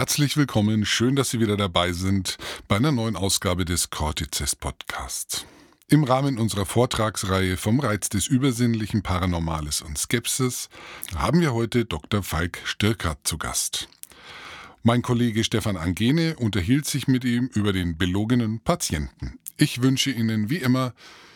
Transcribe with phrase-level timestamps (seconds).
[0.00, 5.44] Herzlich willkommen, schön, dass Sie wieder dabei sind bei einer neuen Ausgabe des Cortices Podcasts.
[5.88, 10.70] Im Rahmen unserer Vortragsreihe vom Reiz des Übersinnlichen, Paranormales und Skepsis
[11.14, 12.22] haben wir heute Dr.
[12.22, 13.90] Falk Stirkert zu Gast.
[14.82, 19.38] Mein Kollege Stefan Angene unterhielt sich mit ihm über den belogenen Patienten.
[19.58, 20.94] Ich wünsche Ihnen wie immer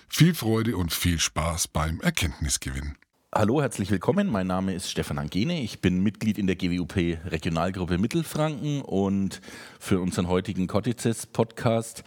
[0.08, 2.96] viel Freude und viel Spaß beim Erkenntnisgewinn.
[3.36, 4.30] Hallo, herzlich willkommen.
[4.30, 5.60] Mein Name ist Stefan Angene.
[5.60, 6.94] Ich bin Mitglied in der GWUP
[7.32, 9.40] Regionalgruppe Mittelfranken und
[9.80, 12.04] für unseren heutigen Cortices Podcast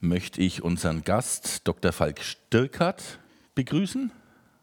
[0.00, 1.92] möchte ich unseren Gast Dr.
[1.92, 3.18] Falk Stirkert
[3.54, 4.12] begrüßen.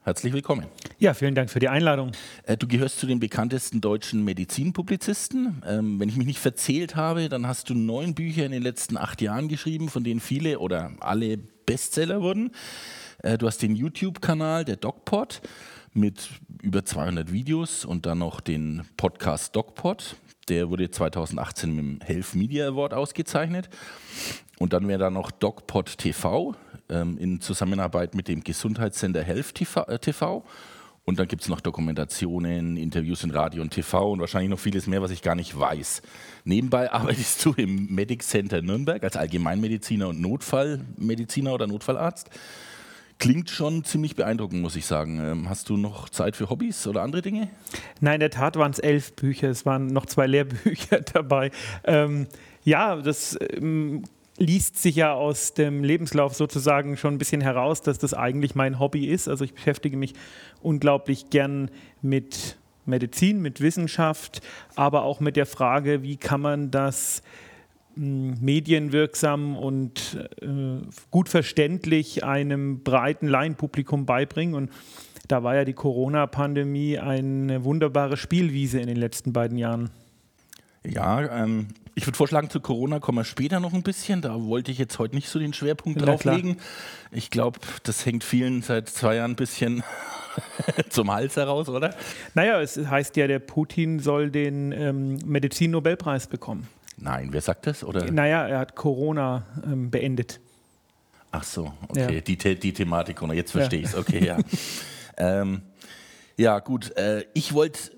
[0.02, 0.66] Herzlich willkommen.
[0.98, 2.14] Ja, vielen Dank für die Einladung.
[2.42, 5.62] Äh, du gehörst zu den bekanntesten deutschen Medizinpublizisten.
[5.64, 8.98] Ähm, wenn ich mich nicht verzählt habe, dann hast du neun Bücher in den letzten
[8.98, 12.50] acht Jahren geschrieben, von denen viele oder alle Bestseller wurden.
[13.20, 15.42] Äh, du hast den YouTube-Kanal, der DocPod
[15.94, 16.30] mit
[16.62, 20.16] über 200 Videos und dann noch den Podcast DocPod.
[20.50, 23.70] Der wurde 2018 mit dem Health Media Award ausgezeichnet.
[24.58, 26.56] Und dann wäre da noch DocPod TV
[26.90, 29.86] ähm, in Zusammenarbeit mit dem Gesundheitscenter Health TV.
[29.88, 30.42] Äh,
[31.06, 34.86] und dann gibt es noch Dokumentationen, Interviews in Radio und TV und wahrscheinlich noch vieles
[34.86, 36.04] mehr, was ich gar nicht weiß.
[36.44, 42.30] Nebenbei arbeitest du im Medic Center Nürnberg als Allgemeinmediziner und Notfallmediziner oder Notfallarzt.
[43.20, 45.20] Klingt schon ziemlich beeindruckend, muss ich sagen.
[45.20, 47.50] Ähm, hast du noch Zeit für Hobbys oder andere Dinge?
[48.00, 49.50] Nein, in der Tat waren es elf Bücher.
[49.50, 51.52] Es waren noch zwei Lehrbücher dabei.
[51.84, 52.28] Ähm,
[52.64, 54.04] ja, das ähm,
[54.38, 58.80] liest sich ja aus dem Lebenslauf sozusagen schon ein bisschen heraus, dass das eigentlich mein
[58.80, 59.28] Hobby ist.
[59.28, 60.14] Also ich beschäftige mich
[60.62, 61.70] unglaublich gern
[62.02, 64.42] mit Medizin, mit Wissenschaft,
[64.76, 67.22] aber auch mit der Frage, wie kann man das
[68.00, 70.48] medienwirksam und äh,
[71.12, 74.56] gut verständlich einem breiten Laienpublikum beibringen.
[74.56, 74.72] Und
[75.28, 79.90] da war ja die Corona-Pandemie eine wunderbare Spielwiese in den letzten beiden Jahren.
[80.86, 84.22] Ja, ähm, ich würde vorschlagen, zu Corona kommen wir später noch ein bisschen.
[84.22, 86.58] Da wollte ich jetzt heute nicht so den Schwerpunkt drauf legen.
[87.12, 89.84] Ich glaube, das hängt vielen seit zwei Jahren ein bisschen
[90.90, 91.94] zum Hals heraus, oder?
[92.34, 96.70] Naja, es heißt ja, der Putin soll den ähm, Medizin-Nobelpreis bekommen.
[97.02, 97.84] Nein, wer sagt das?
[97.84, 98.12] Oder?
[98.12, 100.40] Naja, er hat Corona ähm, beendet.
[101.32, 102.22] Ach so, okay, ja.
[102.22, 103.86] die, die Thematik, jetzt verstehe ja.
[103.86, 104.38] ich es, okay, ja.
[105.18, 105.62] ähm,
[106.38, 107.92] ja, gut, äh, ich wollte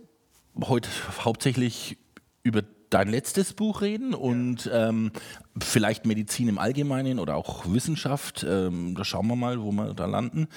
[0.67, 0.89] heute
[1.23, 1.97] hauptsächlich
[2.43, 5.11] über dein letztes Buch reden und ähm,
[5.57, 8.45] vielleicht Medizin im Allgemeinen oder auch Wissenschaft.
[8.47, 10.47] Ähm, da schauen wir mal, wo wir da landen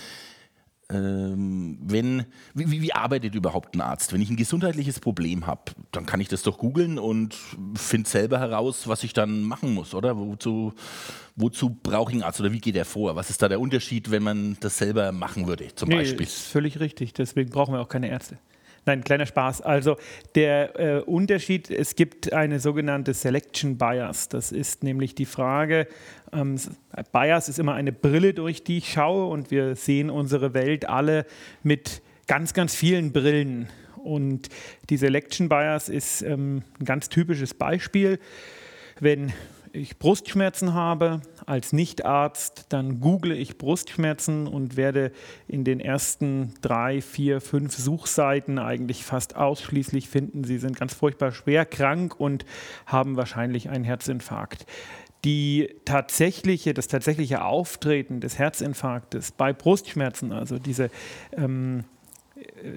[0.90, 4.12] ähm, wenn, wie, wie, arbeitet überhaupt ein Arzt?
[4.12, 7.34] Wenn ich ein gesundheitliches Problem habe, dann kann ich das doch googeln und
[7.74, 10.18] finde selber heraus, was ich dann machen muss, oder?
[10.18, 10.74] Wozu,
[11.36, 13.16] wozu brauche ich einen Arzt oder wie geht er vor?
[13.16, 16.26] Was ist da der Unterschied, wenn man das selber machen würde, zum nee, Beispiel?
[16.26, 18.38] Ist völlig richtig, deswegen brauchen wir auch keine Ärzte.
[18.86, 19.62] Nein, kleiner Spaß.
[19.62, 19.96] Also
[20.34, 24.28] der äh, Unterschied, es gibt eine sogenannte Selection Bias.
[24.28, 25.86] Das ist nämlich die Frage,
[26.32, 26.58] ähm,
[27.12, 31.24] Bias ist immer eine Brille, durch die ich schaue und wir sehen unsere Welt alle
[31.62, 33.68] mit ganz, ganz vielen Brillen.
[33.96, 34.50] Und
[34.90, 38.18] die Selection Bias ist ähm, ein ganz typisches Beispiel.
[39.00, 39.32] Wenn
[39.74, 45.10] ich Brustschmerzen habe als Nichtarzt, dann google ich Brustschmerzen und werde
[45.48, 51.32] in den ersten drei, vier, fünf Suchseiten eigentlich fast ausschließlich finden, sie sind ganz furchtbar
[51.32, 52.46] schwer krank und
[52.86, 54.64] haben wahrscheinlich einen Herzinfarkt.
[55.24, 60.90] Die tatsächliche, das tatsächliche Auftreten des Herzinfarktes bei Brustschmerzen, also diese
[61.32, 61.84] ähm,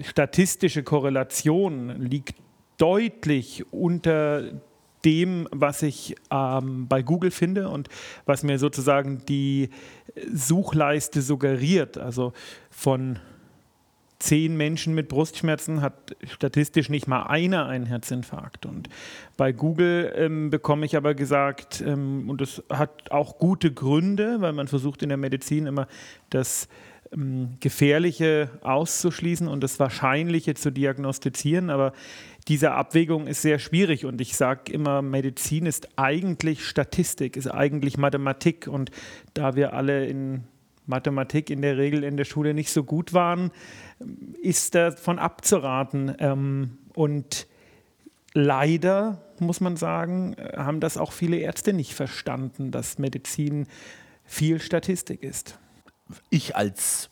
[0.02, 2.34] statistische Korrelation liegt
[2.78, 4.60] deutlich unter
[5.04, 7.88] dem, was ich ähm, bei Google finde und
[8.26, 9.70] was mir sozusagen die
[10.32, 11.98] Suchleiste suggeriert.
[11.98, 12.32] Also
[12.70, 13.18] von
[14.18, 18.66] zehn Menschen mit Brustschmerzen hat statistisch nicht mal einer einen Herzinfarkt.
[18.66, 18.88] Und
[19.36, 24.52] bei Google ähm, bekomme ich aber gesagt, ähm, und das hat auch gute Gründe, weil
[24.52, 25.86] man versucht in der Medizin immer
[26.30, 26.68] das
[27.12, 31.70] ähm, Gefährliche auszuschließen und das Wahrscheinliche zu diagnostizieren.
[31.70, 31.92] Aber
[32.48, 37.98] diese Abwägung ist sehr schwierig und ich sage immer, Medizin ist eigentlich Statistik, ist eigentlich
[37.98, 38.90] Mathematik und
[39.34, 40.44] da wir alle in
[40.86, 43.50] Mathematik in der Regel in der Schule nicht so gut waren,
[44.40, 46.14] ist davon abzuraten.
[46.18, 47.46] Ähm, und
[48.32, 53.66] leider, muss man sagen, haben das auch viele Ärzte nicht verstanden, dass Medizin
[54.24, 55.58] viel Statistik ist.
[56.30, 57.10] Ich als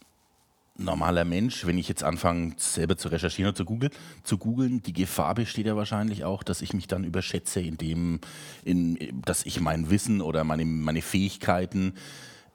[0.78, 3.92] normaler Mensch, wenn ich jetzt anfange, selber zu recherchieren oder zu googeln,
[4.22, 8.20] zu googeln, die Gefahr besteht ja wahrscheinlich auch, dass ich mich dann überschätze, indem,
[8.64, 11.94] in, dass ich mein Wissen oder meine, meine Fähigkeiten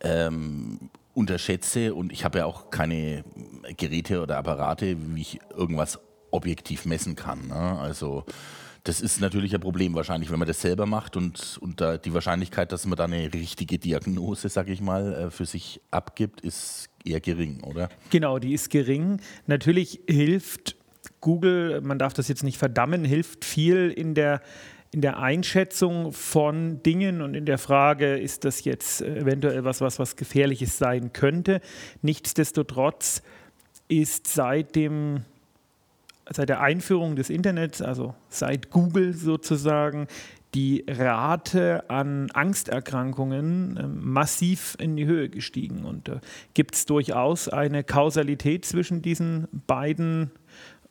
[0.02, 3.24] ähm, unterschätze und ich habe ja auch keine
[3.78, 6.00] Geräte oder Apparate, wie ich irgendwas
[6.32, 7.48] objektiv messen kann.
[7.48, 7.78] Ne?
[7.80, 8.26] Also
[8.84, 12.72] Das ist natürlich ein Problem wahrscheinlich, wenn man das selber macht und, und die Wahrscheinlichkeit,
[12.72, 17.20] dass man da eine richtige Diagnose, sag ich mal, äh, für sich abgibt, ist eher
[17.20, 17.90] gering, oder?
[18.10, 19.20] Genau, die ist gering.
[19.48, 20.76] Natürlich hilft
[21.20, 24.42] Google, man darf das jetzt nicht verdammen, hilft viel in der
[24.94, 30.00] in der Einschätzung von Dingen und in der Frage, ist das jetzt eventuell was, was,
[30.00, 31.62] was Gefährliches sein könnte.
[32.02, 33.22] Nichtsdestotrotz
[33.88, 35.22] ist seit dem
[36.30, 40.08] seit der Einführung des Internets, also seit Google sozusagen,
[40.54, 45.86] die Rate an Angsterkrankungen äh, massiv in die Höhe gestiegen.
[45.86, 46.20] Und da äh,
[46.54, 50.32] gibt es durchaus eine Kausalität zwischen diesen beiden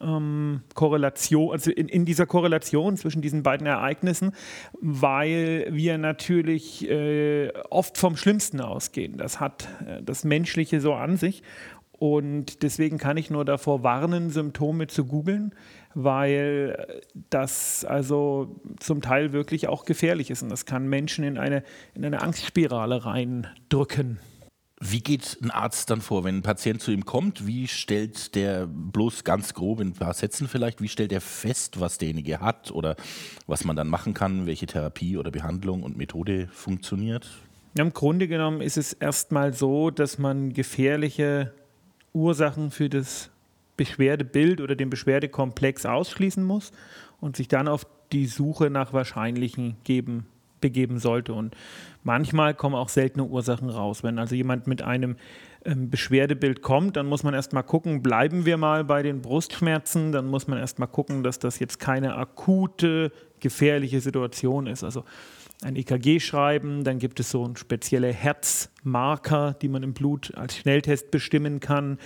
[0.01, 4.33] ähm, Korrelation, also in, in, dieser Korrelation zwischen diesen beiden Ereignissen,
[4.81, 9.19] weil wir natürlich äh, oft vom Schlimmsten ausgehen.
[9.19, 11.43] Das hat äh, das Menschliche so an sich.
[11.93, 15.55] Und deswegen kann ich nur davor warnen, Symptome zu googeln,
[15.95, 20.43] weil das also zum Teil wirklich auch gefährlich ist.
[20.43, 21.63] Und das kann Menschen in eine,
[21.95, 24.19] in eine Angstspirale reindrücken.
[24.83, 27.47] Wie geht ein Arzt dann vor, wenn ein Patient zu ihm kommt?
[27.47, 31.81] Wie stellt der bloß ganz grob in ein paar Sätzen vielleicht, wie stellt er fest,
[31.81, 32.97] was derjenige hat oder
[33.47, 37.29] was man dann machen kann, welche Therapie oder Behandlung und Methode funktioniert?
[37.77, 41.53] Im Grunde genommen ist es erstmal so, dass man gefährliche
[42.15, 43.31] Ursachen für das
[43.81, 46.71] Beschwerdebild oder den Beschwerdekomplex ausschließen muss
[47.19, 50.27] und sich dann auf die Suche nach Wahrscheinlichen geben
[50.61, 51.33] begeben sollte.
[51.33, 51.57] Und
[52.05, 54.03] manchmal kommen auch seltene Ursachen raus.
[54.03, 55.17] Wenn also jemand mit einem
[55.65, 60.27] ähm, Beschwerdebild kommt, dann muss man erstmal gucken, bleiben wir mal bei den Brustschmerzen, dann
[60.27, 64.85] muss man erstmal gucken, dass das jetzt keine akute, gefährliche Situation ist.
[64.85, 65.05] Also
[65.63, 71.11] ein EKG schreiben, dann gibt es so spezielle Herzmarker, die man im Blut als Schnelltest
[71.11, 71.97] bestimmen kann.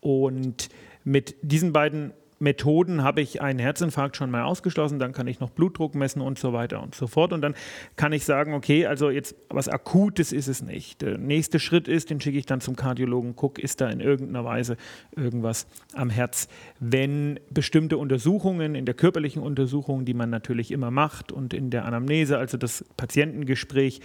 [0.00, 0.68] Und
[1.04, 2.12] mit diesen beiden
[2.42, 6.38] Methoden habe ich einen Herzinfarkt schon mal ausgeschlossen, dann kann ich noch Blutdruck messen und
[6.38, 7.32] so weiter und so fort.
[7.32, 7.54] Und dann
[7.96, 11.02] kann ich sagen, okay, also jetzt was Akutes ist es nicht.
[11.02, 14.44] Der nächste Schritt ist, den schicke ich dann zum Kardiologen, guck, ist da in irgendeiner
[14.44, 14.76] Weise
[15.16, 16.48] irgendwas am Herz.
[16.80, 21.84] Wenn bestimmte Untersuchungen, in der körperlichen Untersuchung, die man natürlich immer macht und in der
[21.84, 24.00] Anamnese, also das Patientengespräch,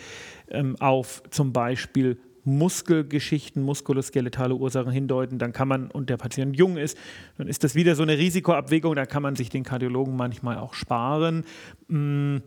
[0.49, 6.77] ähm, auf zum Beispiel Muskelgeschichten, muskuloskeletale Ursachen hindeuten, dann kann man, und der Patient jung
[6.77, 6.97] ist,
[7.38, 10.73] dann ist das wieder so eine Risikoabwägung, da kann man sich den Kardiologen manchmal auch
[10.73, 11.44] sparen.
[11.89, 12.38] Mm,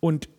[0.00, 0.30] und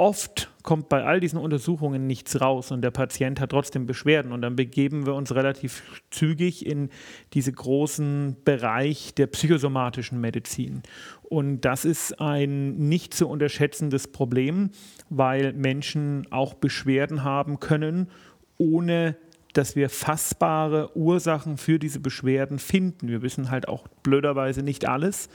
[0.00, 4.40] oft kommt bei all diesen Untersuchungen nichts raus und der Patient hat trotzdem Beschwerden und
[4.40, 6.88] dann begeben wir uns relativ zügig in
[7.34, 10.82] diesen großen Bereich der psychosomatischen Medizin.
[11.22, 14.70] Und das ist ein nicht zu unterschätzendes Problem,
[15.10, 18.08] weil Menschen auch Beschwerden haben können,
[18.56, 19.16] ohne
[19.52, 23.08] dass wir fassbare Ursachen für diese Beschwerden finden.
[23.08, 25.28] Wir wissen halt auch blöderweise nicht alles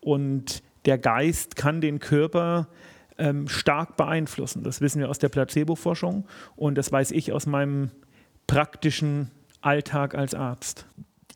[0.00, 2.68] und der Geist kann den Körper
[3.18, 4.62] ähm, stark beeinflussen.
[4.62, 6.26] Das wissen wir aus der Placebo-Forschung
[6.56, 7.90] und das weiß ich aus meinem
[8.46, 9.30] praktischen
[9.60, 10.86] Alltag als Arzt.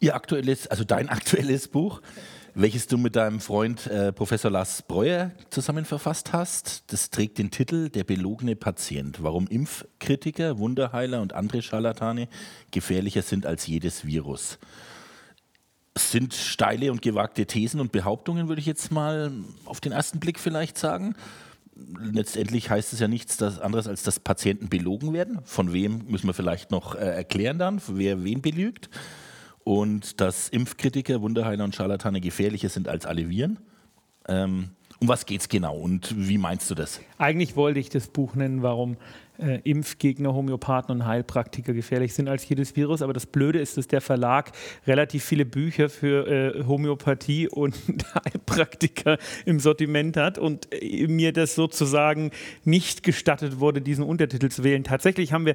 [0.00, 2.00] Ihr aktuelles, also dein aktuelles Buch,
[2.54, 7.50] welches du mit deinem Freund äh, Professor Lars Breuer zusammen verfasst hast, das trägt den
[7.50, 9.22] Titel Der belogene Patient.
[9.22, 12.28] Warum Impfkritiker, Wunderheiler und andere Scharlatane
[12.70, 14.58] gefährlicher sind als jedes Virus.
[15.94, 19.32] Es sind steile und gewagte Thesen und Behauptungen, würde ich jetzt mal
[19.64, 21.14] auf den ersten Blick vielleicht sagen
[22.00, 25.40] letztendlich heißt es ja nichts anderes, als dass Patienten belogen werden.
[25.44, 28.90] Von wem müssen wir vielleicht noch äh, erklären dann, wer wen belügt.
[29.64, 33.58] Und dass Impfkritiker, Wunderheiler und Scharlatane gefährlicher sind als alle Viren.
[34.26, 34.70] Ähm,
[35.00, 37.00] um was geht es genau und wie meinst du das?
[37.18, 38.96] Eigentlich wollte ich das Buch nennen, warum
[39.38, 43.02] äh, Impfgegner, Homöopathen und Heilpraktiker gefährlich sind als jedes Virus.
[43.02, 44.52] Aber das Blöde ist, dass der Verlag
[44.86, 47.76] relativ viele Bücher für äh, Homöopathie und
[48.14, 52.30] Heilpraktiker im Sortiment hat und äh, mir das sozusagen
[52.64, 54.84] nicht gestattet wurde, diesen Untertitel zu wählen.
[54.84, 55.54] Tatsächlich haben wir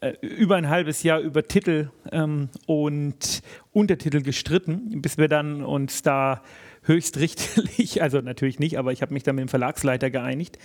[0.00, 6.02] äh, über ein halbes Jahr über Titel ähm, und Untertitel gestritten, bis wir dann uns
[6.02, 6.42] da
[6.82, 10.58] höchstrichterlich, also natürlich nicht, aber ich habe mich dann mit dem Verlagsleiter geeinigt.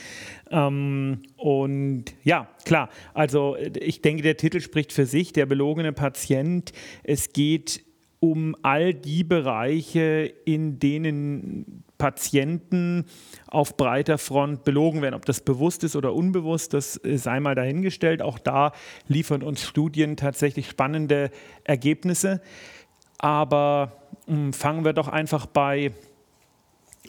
[0.52, 6.74] Ähm, und ja, klar, also ich denke, der Titel spricht für sich, der belogene Patient.
[7.04, 7.84] Es geht
[8.20, 13.06] um all die Bereiche, in denen Patienten
[13.48, 15.16] auf breiter Front belogen werden.
[15.16, 18.22] Ob das bewusst ist oder unbewusst, das sei mal dahingestellt.
[18.22, 18.72] Auch da
[19.08, 21.32] liefern uns Studien tatsächlich spannende
[21.64, 22.42] Ergebnisse.
[23.18, 23.94] Aber
[24.28, 25.92] hm, fangen wir doch einfach bei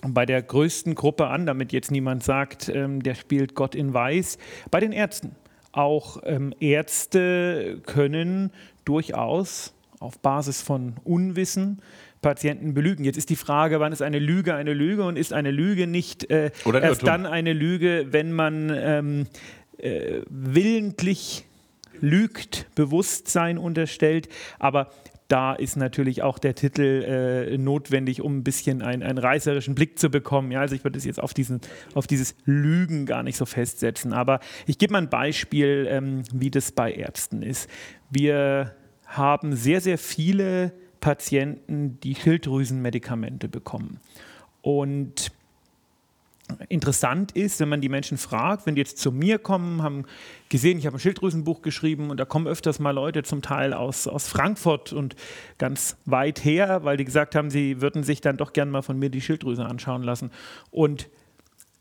[0.07, 4.39] bei der größten Gruppe an, damit jetzt niemand sagt, ähm, der spielt Gott in Weiß,
[4.71, 5.35] bei den Ärzten.
[5.73, 8.53] Auch ähm, Ärzte können
[8.85, 11.83] durchaus auf Basis von Unwissen
[12.23, 13.05] Patienten belügen.
[13.05, 16.31] Jetzt ist die Frage, wann ist eine Lüge eine Lüge und ist eine Lüge nicht
[16.31, 19.27] äh, erst dann eine Lüge, wenn man ähm,
[19.79, 21.45] äh, willentlich
[22.01, 24.29] lügt, Bewusstsein unterstellt.
[24.59, 24.91] Aber
[25.29, 27.05] da ist natürlich auch der Titel
[27.53, 30.51] äh, notwendig, um ein bisschen einen, einen reißerischen Blick zu bekommen.
[30.51, 31.61] Ja, also ich würde es jetzt auf, diesen,
[31.95, 34.15] auf dieses Lügen gar nicht so festsetzen.
[34.15, 37.69] Aber ich gebe mal ein Beispiel, ähm, wie das bei Ärzten ist.
[38.11, 38.75] Wir
[39.07, 44.01] haben sehr, sehr viele Patienten, die Schilddrüsenmedikamente bekommen.
[44.63, 45.31] Und
[46.69, 50.05] interessant ist, wenn man die Menschen fragt, wenn die jetzt zu mir kommen, haben
[50.49, 54.07] gesehen, ich habe ein Schilddrüsenbuch geschrieben und da kommen öfters mal Leute zum Teil aus,
[54.07, 55.15] aus Frankfurt und
[55.59, 58.99] ganz weit her, weil die gesagt haben, sie würden sich dann doch gern mal von
[58.99, 60.31] mir die Schilddrüse anschauen lassen.
[60.71, 61.09] Und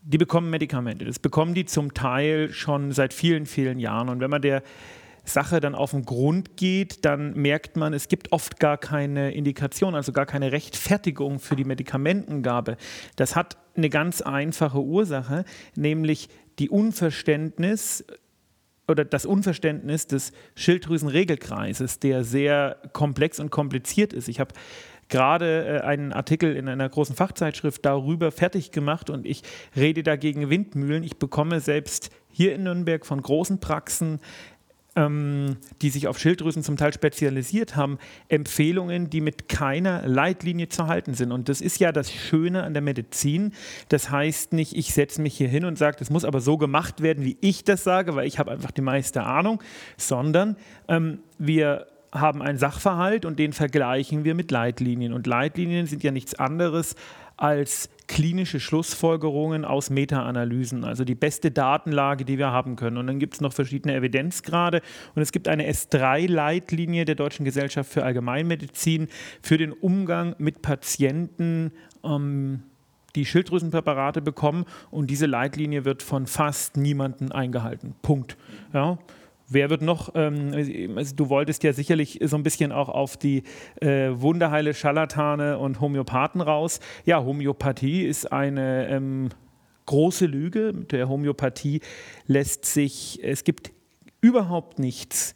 [0.02, 1.04] die bekommen Medikamente.
[1.04, 4.08] Das bekommen die zum Teil schon seit vielen, vielen Jahren.
[4.08, 4.62] Und wenn man der
[5.28, 9.94] Sache dann auf den Grund geht, dann merkt man, es gibt oft gar keine Indikation,
[9.94, 12.76] also gar keine Rechtfertigung für die Medikamentengabe.
[13.16, 15.44] Das hat eine ganz einfache Ursache,
[15.76, 18.04] nämlich die Unverständnis
[18.88, 24.28] oder das Unverständnis des Schilddrüsenregelkreises, der sehr komplex und kompliziert ist.
[24.28, 24.54] Ich habe
[25.08, 29.42] gerade äh, einen Artikel in einer großen Fachzeitschrift darüber fertig gemacht und ich
[29.76, 31.02] rede dagegen Windmühlen.
[31.02, 34.20] Ich bekomme selbst hier in Nürnberg von großen Praxen
[34.98, 41.14] die sich auf Schilddrüsen zum Teil spezialisiert haben, Empfehlungen, die mit keiner Leitlinie zu halten
[41.14, 41.30] sind.
[41.32, 43.52] Und das ist ja das Schöne an der Medizin.
[43.88, 47.02] Das heißt nicht, ich setze mich hier hin und sage, das muss aber so gemacht
[47.02, 49.62] werden, wie ich das sage, weil ich habe einfach die meiste Ahnung,
[49.96, 50.56] sondern
[50.88, 55.12] ähm, wir haben einen Sachverhalt und den vergleichen wir mit Leitlinien.
[55.12, 56.94] Und Leitlinien sind ja nichts anderes
[57.36, 62.96] als klinische Schlussfolgerungen aus Meta-Analysen, also die beste Datenlage, die wir haben können.
[62.96, 64.82] Und dann gibt es noch verschiedene Evidenzgrade
[65.14, 69.08] und es gibt eine S3-Leitlinie der Deutschen Gesellschaft für Allgemeinmedizin
[69.42, 71.72] für den Umgang mit Patienten.
[72.02, 72.62] Ähm,
[73.14, 77.94] die Schilddrüsenpräparate bekommen und diese Leitlinie wird von fast niemandem eingehalten.
[78.02, 78.36] Punkt.
[78.72, 78.98] Ja.
[79.50, 83.44] Wer wird noch, ähm, also du wolltest ja sicherlich so ein bisschen auch auf die
[83.80, 86.80] äh, Wunderheile Scharlatane und Homöopathen raus.
[87.06, 89.30] Ja, Homöopathie ist eine ähm,
[89.86, 90.72] große Lüge.
[90.74, 91.80] Mit der Homöopathie
[92.26, 93.72] lässt sich, es gibt
[94.20, 95.34] überhaupt nichts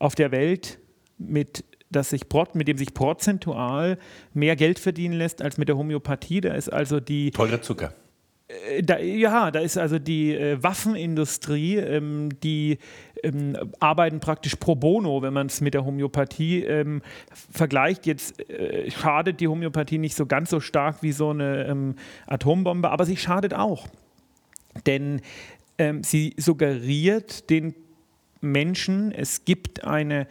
[0.00, 0.80] auf der Welt,
[1.18, 2.22] mit, das sich,
[2.54, 3.96] mit dem sich prozentual
[4.34, 6.40] mehr Geld verdienen lässt als mit der Homöopathie.
[6.40, 7.30] Da ist also die.
[7.30, 7.94] Teurer Zucker.
[8.68, 12.78] Äh, da, ja, da ist also die äh, Waffenindustrie, ähm, die
[13.22, 17.02] ähm, arbeiten praktisch pro bono, wenn man es mit der Homöopathie ähm,
[17.32, 18.06] vergleicht.
[18.06, 21.94] Jetzt äh, schadet die Homöopathie nicht so ganz so stark wie so eine ähm,
[22.26, 23.88] Atombombe, aber sie schadet auch.
[24.86, 25.20] Denn
[25.78, 27.74] ähm, sie suggeriert den
[28.40, 30.26] Menschen, es gibt eine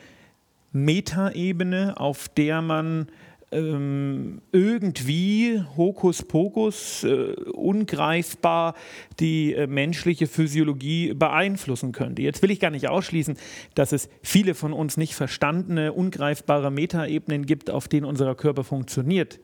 [0.74, 3.08] Metaebene, auf der man
[3.52, 8.76] ähm, irgendwie Hokuspokus äh, ungreifbar
[9.20, 12.22] die äh, menschliche Physiologie beeinflussen könnte.
[12.22, 13.38] Jetzt will ich gar nicht ausschließen,
[13.76, 19.40] dass es viele von uns nicht verstandene, ungreifbare Metaebenen gibt, auf denen unser Körper funktioniert.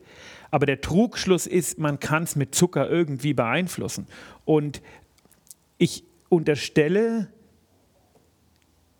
[0.50, 4.06] Aber der Trugschluss ist, man kann es mit Zucker irgendwie beeinflussen.
[4.46, 4.80] Und
[5.76, 7.28] ich unterstelle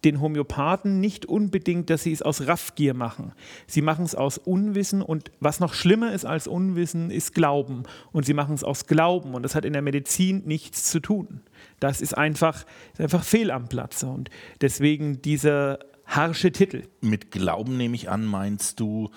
[0.05, 3.33] den Homöopathen nicht unbedingt, dass sie es aus Raffgier machen.
[3.67, 7.83] Sie machen es aus Unwissen und was noch schlimmer ist als Unwissen, ist Glauben.
[8.13, 11.41] Und sie machen es aus Glauben und das hat in der Medizin nichts zu tun.
[11.81, 16.85] Das ist einfach, ist einfach fehl am Platz und deswegen dieser harsche Titel.
[17.01, 19.11] Mit Glauben nehme ich an, meinst du,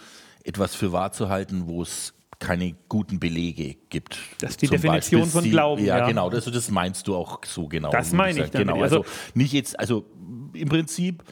[0.44, 4.18] etwas für wahr zu halten, wo es keine guten Belege gibt.
[4.40, 5.86] Das ist die Definition Beispiel von Glauben.
[5.86, 6.30] Ja, ja, genau.
[6.30, 7.92] Das, das meinst du auch so genau.
[7.92, 8.52] Das meine ich.
[8.52, 8.68] Damit.
[8.68, 8.82] Genau.
[8.82, 10.06] Also, also nicht jetzt, also
[10.54, 11.24] im Prinzip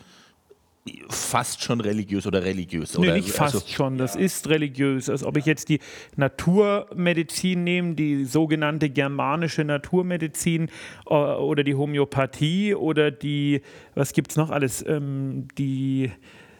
[1.09, 2.97] fast schon religiös oder religiös.
[2.97, 4.21] Nee, nicht fast also, schon, das ja.
[4.21, 5.09] ist religiös.
[5.09, 5.79] Als ob ich jetzt die
[6.15, 10.69] Naturmedizin nehme, die sogenannte germanische Naturmedizin
[11.07, 13.61] äh, oder die Homöopathie oder die,
[13.95, 16.11] was gibt es noch alles, ähm, die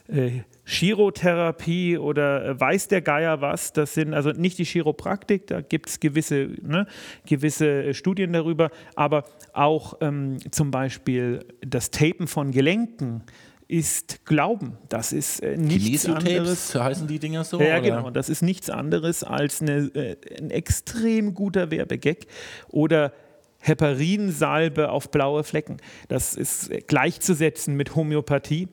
[0.09, 5.61] äh, Chirotherapie oder äh, weiß der Geier was, das sind also nicht die Chiropraktik, da
[5.61, 6.87] gibt es gewisse, ne,
[7.25, 9.23] gewisse äh, Studien darüber, aber
[9.53, 13.23] auch ähm, zum Beispiel das Tapen von Gelenken
[13.67, 14.77] ist Glauben.
[14.89, 16.73] Das ist äh, nichts anderes.
[16.73, 17.59] heißen die Dinger so?
[17.61, 17.81] Ja, oder?
[17.81, 18.09] genau.
[18.09, 22.25] Das ist nichts anderes als eine, äh, ein extrem guter Werbegag
[22.67, 23.13] oder
[23.59, 25.77] Heparinsalbe auf blaue Flecken.
[26.07, 28.69] Das ist gleichzusetzen mit Homöopathie.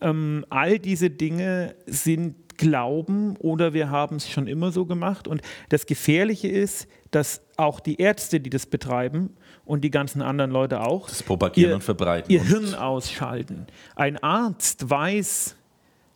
[0.00, 5.28] Ähm, all diese Dinge sind Glauben oder wir haben es schon immer so gemacht.
[5.28, 10.50] Und das Gefährliche ist, dass auch die Ärzte, die das betreiben und die ganzen anderen
[10.50, 13.66] Leute auch, das propagieren ihr, und verbreiten ihr Hirn ausschalten.
[13.94, 15.56] Ein Arzt weiß,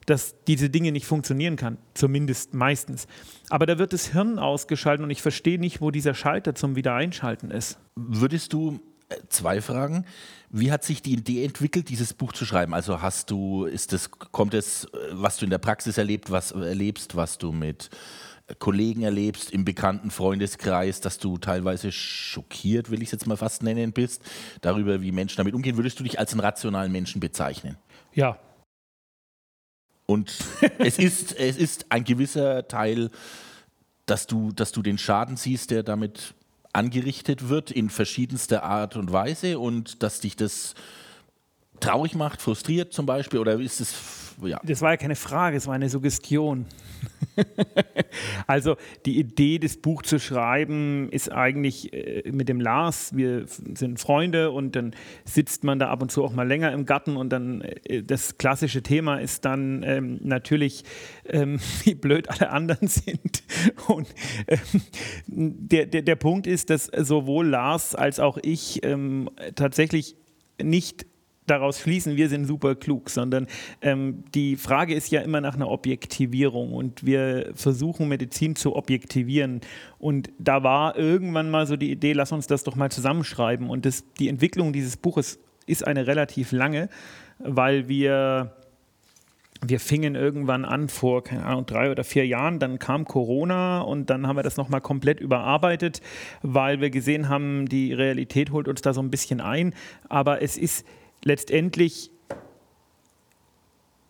[0.06, 3.06] dass diese Dinge nicht funktionieren kann, zumindest meistens.
[3.48, 7.50] Aber da wird das Hirn ausgeschaltet und ich verstehe nicht, wo dieser Schalter zum Wiedereinschalten
[7.50, 7.78] ist.
[7.96, 10.04] Würdest du äh, zwei Fragen?
[10.52, 12.74] Wie hat sich die Idee entwickelt, dieses Buch zu schreiben?
[12.74, 17.14] Also hast du, ist das, kommt es, was du in der Praxis erlebt, was erlebst,
[17.14, 17.88] was du mit
[18.58, 23.62] Kollegen erlebst, im bekannten Freundeskreis, dass du teilweise schockiert, will ich es jetzt mal fast
[23.62, 24.22] nennen, bist,
[24.60, 25.76] darüber, wie Menschen damit umgehen.
[25.76, 27.76] Würdest du dich als einen rationalen Menschen bezeichnen?
[28.12, 28.38] Ja.
[30.06, 30.36] Und
[30.78, 33.10] es, ist, es ist ein gewisser Teil,
[34.06, 36.34] dass du, dass du den Schaden siehst, der damit
[36.72, 40.74] angerichtet wird, in verschiedenster Art und Weise und dass dich das
[41.80, 43.38] traurig macht, frustriert zum Beispiel?
[43.40, 43.94] Oder ist es.
[44.44, 44.60] Ja.
[44.64, 46.66] Das war ja keine Frage, es war eine Suggestion.
[48.46, 54.00] also die Idee, das Buch zu schreiben, ist eigentlich äh, mit dem Lars, wir sind
[54.00, 54.94] Freunde und dann
[55.24, 58.38] sitzt man da ab und zu auch mal länger im Garten und dann äh, das
[58.38, 60.84] klassische Thema ist dann ähm, natürlich,
[61.26, 63.42] ähm, wie blöd alle anderen sind.
[63.86, 64.08] Und
[64.46, 64.58] ähm,
[65.26, 70.16] der, der, der Punkt ist, dass sowohl Lars als auch ich ähm, tatsächlich
[70.62, 71.06] nicht
[71.50, 73.46] daraus schließen, wir sind super klug, sondern
[73.82, 79.60] ähm, die Frage ist ja immer nach einer Objektivierung und wir versuchen Medizin zu objektivieren.
[79.98, 83.68] Und da war irgendwann mal so die Idee, lass uns das doch mal zusammenschreiben.
[83.68, 86.88] Und das, die Entwicklung dieses Buches ist eine relativ lange,
[87.38, 88.54] weil wir
[89.62, 94.08] wir fingen irgendwann an vor, keine Ahnung, drei oder vier Jahren, dann kam Corona und
[94.08, 96.00] dann haben wir das nochmal komplett überarbeitet,
[96.42, 99.74] weil wir gesehen haben, die Realität holt uns da so ein bisschen ein.
[100.08, 100.86] Aber es ist
[101.24, 102.10] letztendlich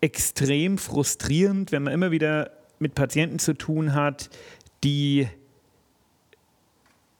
[0.01, 4.29] extrem frustrierend, wenn man immer wieder mit Patienten zu tun hat,
[4.83, 5.27] die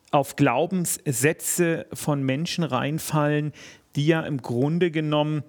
[0.09, 3.53] auf Glaubenssätze von Menschen reinfallen,
[3.95, 5.43] die ja im Grunde genommen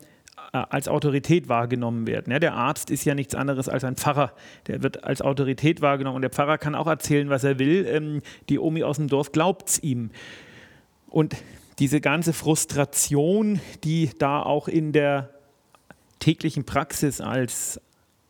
[0.53, 2.31] äh, als Autorität wahrgenommen werden.
[2.31, 4.33] Ja, der Arzt ist ja nichts anderes als ein Pfarrer.
[4.67, 7.87] Der wird als Autorität wahrgenommen und der Pfarrer kann auch erzählen, was er will.
[7.89, 10.11] Ähm, die Omi aus dem Dorf glaubt es ihm.
[11.09, 11.37] Und
[11.83, 15.31] diese ganze Frustration, die da auch in der
[16.21, 17.81] täglichen Praxis als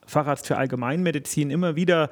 [0.06, 2.08] Facharzt für Allgemeinmedizin immer wieder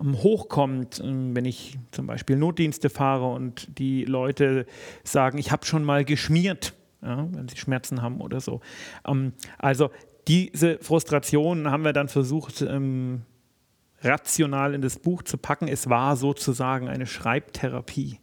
[0.00, 4.64] ähm, hochkommt, ähm, wenn ich zum Beispiel Notdienste fahre und die Leute
[5.04, 6.72] sagen, ich habe schon mal geschmiert,
[7.02, 8.62] ja, wenn sie Schmerzen haben oder so.
[9.06, 9.90] Ähm, also
[10.26, 12.64] diese Frustration haben wir dann versucht,
[14.00, 15.68] rational in das Buch zu packen.
[15.68, 18.20] Es war sozusagen eine Schreibtherapie.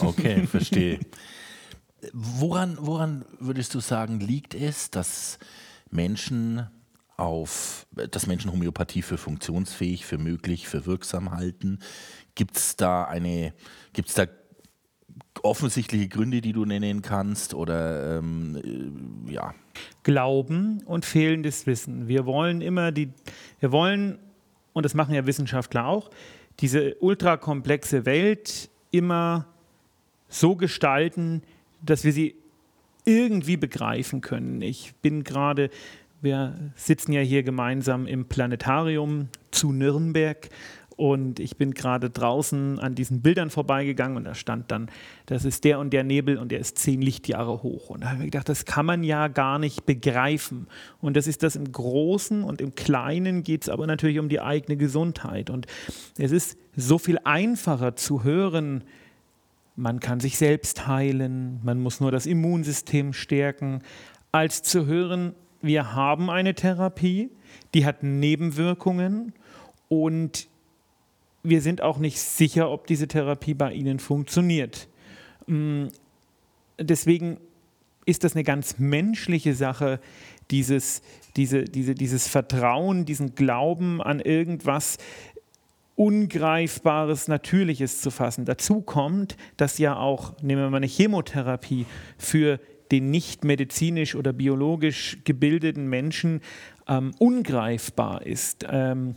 [0.00, 1.00] Okay, verstehe.
[2.12, 5.38] Woran, woran würdest du sagen, liegt es, dass
[5.90, 6.68] Menschen
[7.16, 11.78] auf, dass Menschen Homöopathie für funktionsfähig, für möglich, für wirksam halten?
[12.34, 13.54] Gibt es da eine,
[13.92, 14.26] gibt es da
[15.42, 19.54] offensichtliche Gründe, die du nennen kannst oder ähm, äh, ja?
[20.02, 22.08] Glauben und fehlendes Wissen.
[22.08, 23.10] Wir wollen immer die,
[23.60, 24.18] wir wollen,
[24.72, 26.10] und das machen ja Wissenschaftler auch,
[26.60, 29.46] diese ultrakomplexe Welt immer
[30.28, 31.42] so gestalten,
[31.90, 32.36] dass wir sie
[33.04, 34.62] irgendwie begreifen können.
[34.62, 35.70] Ich bin gerade,
[36.20, 40.48] wir sitzen ja hier gemeinsam im Planetarium zu Nürnberg
[40.96, 44.90] und ich bin gerade draußen an diesen Bildern vorbeigegangen und da stand dann,
[45.26, 47.90] das ist der und der Nebel und der ist zehn Lichtjahre hoch.
[47.90, 50.68] Und da habe ich gedacht, das kann man ja gar nicht begreifen.
[51.00, 54.40] Und das ist das im Großen und im Kleinen geht es aber natürlich um die
[54.40, 55.50] eigene Gesundheit.
[55.50, 55.66] Und
[56.16, 58.82] es ist so viel einfacher zu hören,
[59.76, 63.82] man kann sich selbst heilen, man muss nur das Immunsystem stärken,
[64.32, 67.30] als zu hören, wir haben eine Therapie,
[67.74, 69.32] die hat Nebenwirkungen
[69.88, 70.48] und
[71.42, 74.88] wir sind auch nicht sicher, ob diese Therapie bei Ihnen funktioniert.
[75.46, 75.86] Mm,
[76.78, 77.38] deswegen
[78.04, 80.00] ist das eine ganz menschliche Sache,
[80.50, 81.02] dieses,
[81.36, 84.98] diese, diese, dieses Vertrauen, diesen Glauben an irgendwas,
[85.96, 88.44] Ungreifbares, Natürliches zu fassen.
[88.44, 91.86] Dazu kommt, dass ja auch, nehmen wir mal eine Chemotherapie,
[92.18, 92.60] für
[92.92, 96.40] den nicht medizinisch oder biologisch gebildeten Menschen
[96.86, 98.66] ähm, ungreifbar ist.
[98.70, 99.16] Ähm,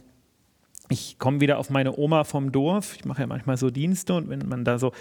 [0.89, 2.95] ich komme wieder auf meine Oma vom Dorf.
[2.95, 4.91] Ich mache ja manchmal so Dienste und wenn man da so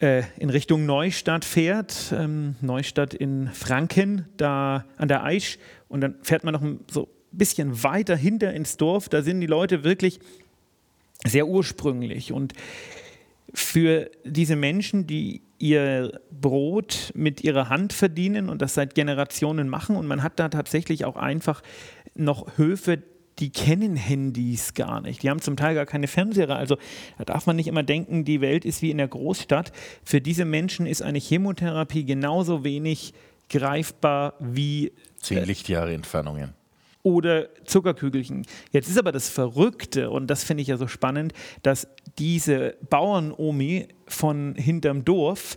[0.00, 6.16] äh, in Richtung Neustadt fährt, ähm, Neustadt in Franken, da an der Aisch, und dann
[6.22, 10.20] fährt man noch so ein bisschen weiter hinter ins Dorf, da sind die Leute wirklich
[11.26, 12.32] sehr ursprünglich.
[12.32, 12.54] Und
[13.52, 19.96] für diese Menschen, die ihr Brot mit ihrer Hand verdienen und das seit Generationen machen,
[19.96, 21.62] und man hat da tatsächlich auch einfach
[22.14, 23.02] noch Höfe,
[23.38, 25.22] die kennen Handys gar nicht.
[25.22, 26.50] Die haben zum Teil gar keine Fernseher.
[26.50, 26.78] Also
[27.18, 29.72] da darf man nicht immer denken, die Welt ist wie in der Großstadt.
[30.04, 33.12] Für diese Menschen ist eine Chemotherapie genauso wenig
[33.50, 36.54] greifbar wie zehn Lichtjahre Entfernungen.
[37.06, 38.44] Oder Zuckerkügelchen.
[38.72, 41.86] Jetzt ist aber das Verrückte, und das finde ich ja so spannend, dass
[42.18, 45.56] diese Bauernomi von hinterm Dorf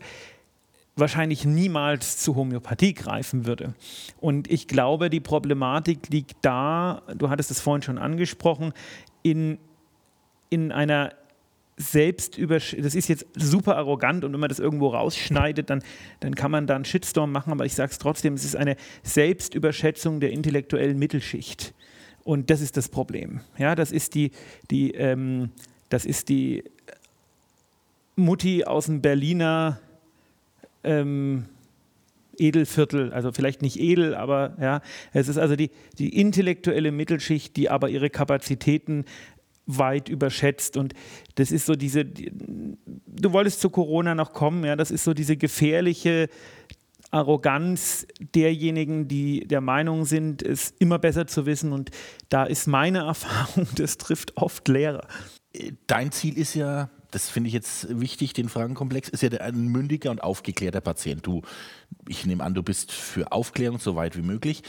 [0.95, 3.73] wahrscheinlich niemals zu Homöopathie greifen würde.
[4.19, 8.71] Und ich glaube, die Problematik liegt da, du hattest es vorhin schon angesprochen,
[9.23, 9.57] in,
[10.51, 11.13] in einer
[11.81, 15.81] Selbstübersch das ist jetzt super arrogant und wenn man das irgendwo rausschneidet, dann,
[16.19, 18.75] dann kann man da einen Shitstorm machen, aber ich sage es trotzdem, es ist eine
[19.03, 21.73] Selbstüberschätzung der intellektuellen Mittelschicht.
[22.25, 23.39] Und das ist das Problem.
[23.57, 24.31] Ja, das ist die,
[24.69, 25.51] die, ähm,
[25.87, 26.65] das ist die
[28.17, 29.79] Mutti aus dem Berliner
[30.83, 31.45] ähm,
[32.37, 34.81] Edelviertel, also vielleicht nicht edel, aber ja,
[35.13, 39.05] es ist also die, die intellektuelle Mittelschicht, die aber ihre Kapazitäten
[39.77, 40.77] weit überschätzt.
[40.77, 40.93] Und
[41.35, 45.37] das ist so diese, du wolltest zu Corona noch kommen, ja, das ist so diese
[45.37, 46.29] gefährliche
[47.11, 48.05] Arroganz
[48.35, 51.71] derjenigen, die der Meinung sind, es immer besser zu wissen.
[51.71, 51.91] Und
[52.29, 55.07] da ist meine Erfahrung, das trifft oft Lehrer.
[55.87, 60.11] Dein Ziel ist ja, das finde ich jetzt wichtig, den Fragenkomplex, ist ja ein mündiger
[60.11, 61.25] und aufgeklärter Patient.
[61.25, 61.41] Du,
[62.07, 64.61] ich nehme an, du bist für Aufklärung so weit wie möglich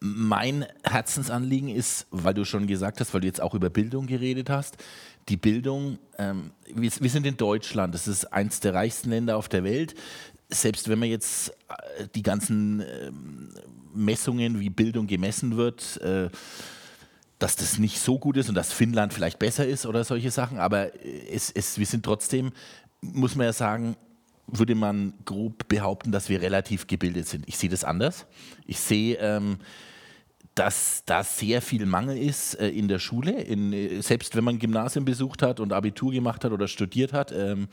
[0.00, 4.50] mein Herzensanliegen ist, weil du schon gesagt hast, weil du jetzt auch über Bildung geredet
[4.50, 4.76] hast,
[5.28, 9.48] die Bildung, ähm, wir, wir, sind in Deutschland, das ist eines der reichsten Länder auf
[9.48, 9.94] der Welt.
[10.48, 11.50] Selbst wenn man jetzt
[11.98, 13.10] äh, die ganzen äh,
[13.92, 16.28] Messungen, wie Bildung gemessen wird, äh,
[17.38, 20.58] dass das nicht so gut ist und dass Finnland vielleicht besser ist oder solche Sachen,
[20.58, 20.92] aber
[21.30, 22.52] es, es, wir sind trotzdem,
[23.00, 23.96] muss man ja sagen,
[24.46, 27.48] würde man grob behaupten, dass wir relativ gebildet sind.
[27.48, 28.26] Ich sehe das anders.
[28.66, 29.58] Ich sehe, ähm,
[30.54, 33.42] dass da sehr viel Mangel ist äh, in der Schule.
[33.42, 37.32] In, äh, selbst wenn man Gymnasium besucht hat und Abitur gemacht hat oder studiert hat,
[37.32, 37.68] ähm,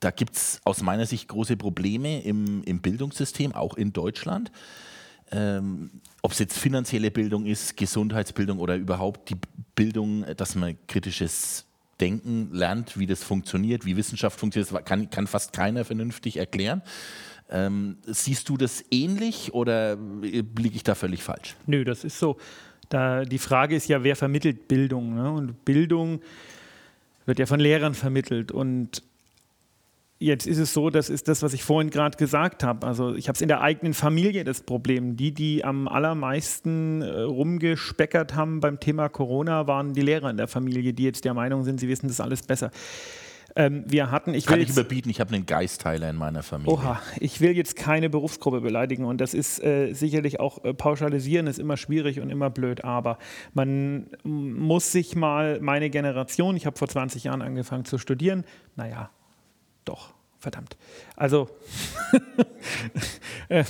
[0.00, 4.52] da gibt es aus meiner Sicht große Probleme im, im Bildungssystem, auch in Deutschland.
[5.32, 9.36] Ähm, Ob es jetzt finanzielle Bildung ist, Gesundheitsbildung oder überhaupt die
[9.74, 11.66] Bildung, dass man kritisches
[12.04, 16.82] Denken lernt, wie das funktioniert, wie Wissenschaft funktioniert, das kann, kann fast keiner vernünftig erklären.
[17.48, 21.56] Ähm, siehst du das ähnlich oder blicke ich da völlig falsch?
[21.66, 22.36] Nö, das ist so.
[22.90, 25.14] Da, die Frage ist ja, wer vermittelt Bildung?
[25.14, 25.30] Ne?
[25.30, 26.20] Und Bildung
[27.24, 28.52] wird ja von Lehrern vermittelt.
[28.52, 29.02] Und
[30.24, 32.86] Jetzt ist es so, das ist das, was ich vorhin gerade gesagt habe.
[32.86, 35.18] Also ich habe es in der eigenen Familie das Problem.
[35.18, 40.48] Die, die am allermeisten äh, rumgespeckert haben beim Thema Corona, waren die Lehrer in der
[40.48, 42.70] Familie, die jetzt der Meinung sind, sie wissen das alles besser.
[43.54, 46.72] Ähm, wir hatten, ich Kann ich überbieten, ich habe einen Geistheiler in meiner Familie.
[46.72, 51.46] Oha, ich will jetzt keine Berufsgruppe beleidigen und das ist äh, sicherlich auch äh, pauschalisieren
[51.48, 53.18] ist immer schwierig und immer blöd, aber
[53.52, 59.10] man muss sich mal, meine Generation, ich habe vor 20 Jahren angefangen zu studieren, naja,
[59.84, 60.13] doch
[60.44, 60.76] verdammt.
[61.16, 61.50] Also
[63.48, 63.64] äh,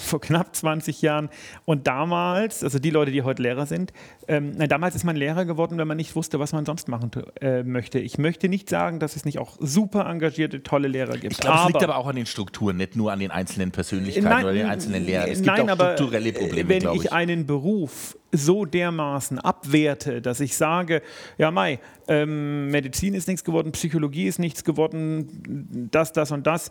[0.00, 1.28] vor knapp 20 Jahren.
[1.64, 3.92] Und damals, also die Leute, die heute Lehrer sind,
[4.28, 7.10] ähm, damals ist man Lehrer geworden, wenn man nicht wusste, was man sonst machen
[7.40, 7.98] äh, möchte.
[7.98, 11.34] Ich möchte nicht sagen, dass es nicht auch super engagierte, tolle Lehrer gibt.
[11.34, 14.28] Ich glaube, es liegt aber auch an den Strukturen, nicht nur an den einzelnen Persönlichkeiten
[14.28, 15.30] nein, oder den einzelnen Lehrern.
[15.30, 20.40] Es nein, gibt auch strukturelle Probleme, wenn ich, ich einen Beruf so dermaßen abwerte, dass
[20.40, 21.02] ich sage,
[21.38, 26.70] ja Mai, ähm, Medizin ist nichts geworden, Psychologie ist nichts geworden, das, das und das.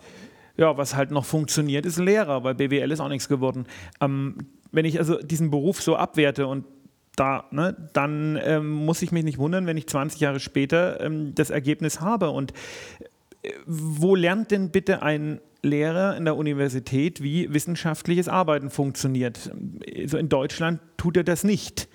[0.59, 3.65] Ja, was halt noch funktioniert, ist Lehrer, weil BWL ist auch nichts geworden.
[4.01, 4.35] Ähm,
[4.73, 6.65] wenn ich also diesen Beruf so abwerte und
[7.15, 11.33] da, ne, dann ähm, muss ich mich nicht wundern, wenn ich 20 Jahre später ähm,
[11.33, 12.31] das Ergebnis habe.
[12.31, 12.51] Und
[13.41, 19.51] äh, wo lernt denn bitte ein Lehrer in der Universität, wie wissenschaftliches Arbeiten funktioniert?
[19.97, 21.87] Also in Deutschland tut er das nicht.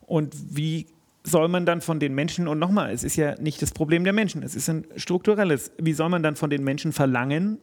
[0.00, 0.86] Und wie
[1.28, 4.12] soll man dann von den Menschen, und nochmal, es ist ja nicht das Problem der
[4.12, 7.58] Menschen, es ist ein strukturelles, wie soll man dann von den Menschen verlangen,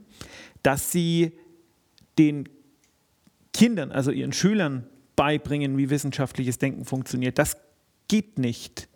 [0.63, 1.33] dass sie
[2.17, 2.47] den
[3.53, 7.37] Kindern, also ihren Schülern, beibringen, wie wissenschaftliches Denken funktioniert.
[7.39, 7.57] Das
[8.07, 8.87] geht nicht.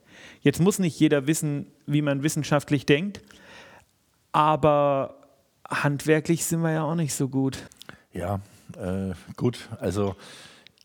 [0.41, 3.21] Jetzt muss nicht jeder wissen, wie man wissenschaftlich denkt,
[4.31, 5.19] aber
[5.67, 7.67] handwerklich sind wir ja auch nicht so gut.
[8.13, 8.41] Ja,
[8.77, 9.69] äh, gut.
[9.79, 10.15] Also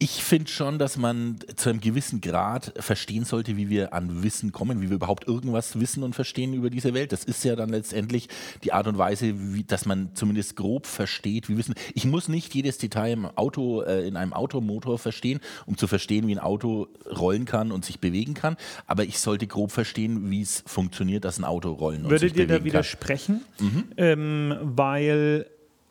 [0.01, 4.51] ich finde schon, dass man zu einem gewissen Grad verstehen sollte, wie wir an Wissen
[4.51, 7.13] kommen, wie wir überhaupt irgendwas wissen und verstehen über diese Welt.
[7.13, 8.29] Das ist ja dann letztendlich
[8.65, 11.75] die Art und Weise, wie, dass man zumindest grob versteht, wie Wissen.
[11.95, 16.27] Ich muss nicht jedes Detail im Auto, äh, in einem Automotor verstehen, um zu verstehen,
[16.27, 18.57] wie ein Auto rollen kann und sich bewegen kann.
[18.89, 22.33] Aber ich sollte grob verstehen, wie es funktioniert, dass ein Auto rollen Würdet und sich
[22.33, 22.55] bewegen kann.
[22.55, 23.41] Würdet ihr da widersprechen?
[23.61, 23.85] Mhm.
[23.97, 25.47] Ähm, weil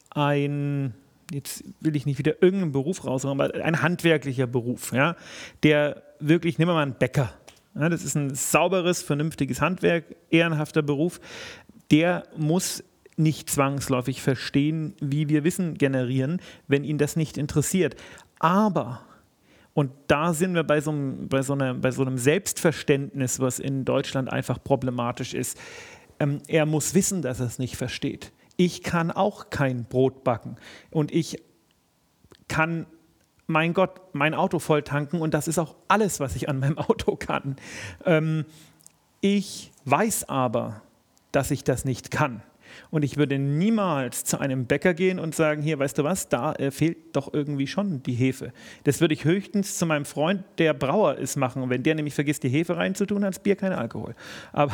[0.10, 0.94] ein
[1.32, 5.16] jetzt will ich nicht wieder irgendeinen Beruf raushauen, aber ein handwerklicher Beruf, ja,
[5.64, 7.34] der wirklich, nehmen wir mal einen Bäcker.
[7.76, 11.20] Ja, das ist ein sauberes, vernünftiges Handwerk, ehrenhafter Beruf.
[11.90, 12.84] Der muss
[13.18, 17.96] nicht zwangsläufig verstehen, wie wir Wissen generieren, wenn ihn das nicht interessiert.
[18.40, 19.02] Aber
[19.74, 23.60] Und da sind wir bei so, einem, bei, so einer, bei so einem Selbstverständnis, was
[23.60, 25.58] in Deutschland einfach problematisch ist.
[26.20, 28.32] Ähm, er muss wissen, dass er es nicht versteht.
[28.56, 30.58] Ich kann auch kein Brot backen
[30.92, 31.44] und ich
[32.48, 32.86] kann,
[33.48, 36.78] mein Gott, mein Auto voll tanken und das ist auch alles, was ich an meinem
[36.90, 37.56] Auto kann.
[38.06, 38.46] Ähm,
[39.22, 40.82] ich weiß aber,
[41.32, 42.44] dass ich das nicht kann.
[42.90, 46.54] Und ich würde niemals zu einem Bäcker gehen und sagen, hier, weißt du was, da
[46.54, 48.54] äh, fehlt doch irgendwie schon die Hefe.
[48.84, 51.62] Das würde ich höchstens zu meinem Freund, der Brauer ist, machen.
[51.62, 54.16] Und wenn der nämlich vergisst, die Hefe reinzutun, hat das Bier keinen Alkohol.
[54.52, 54.74] Aber,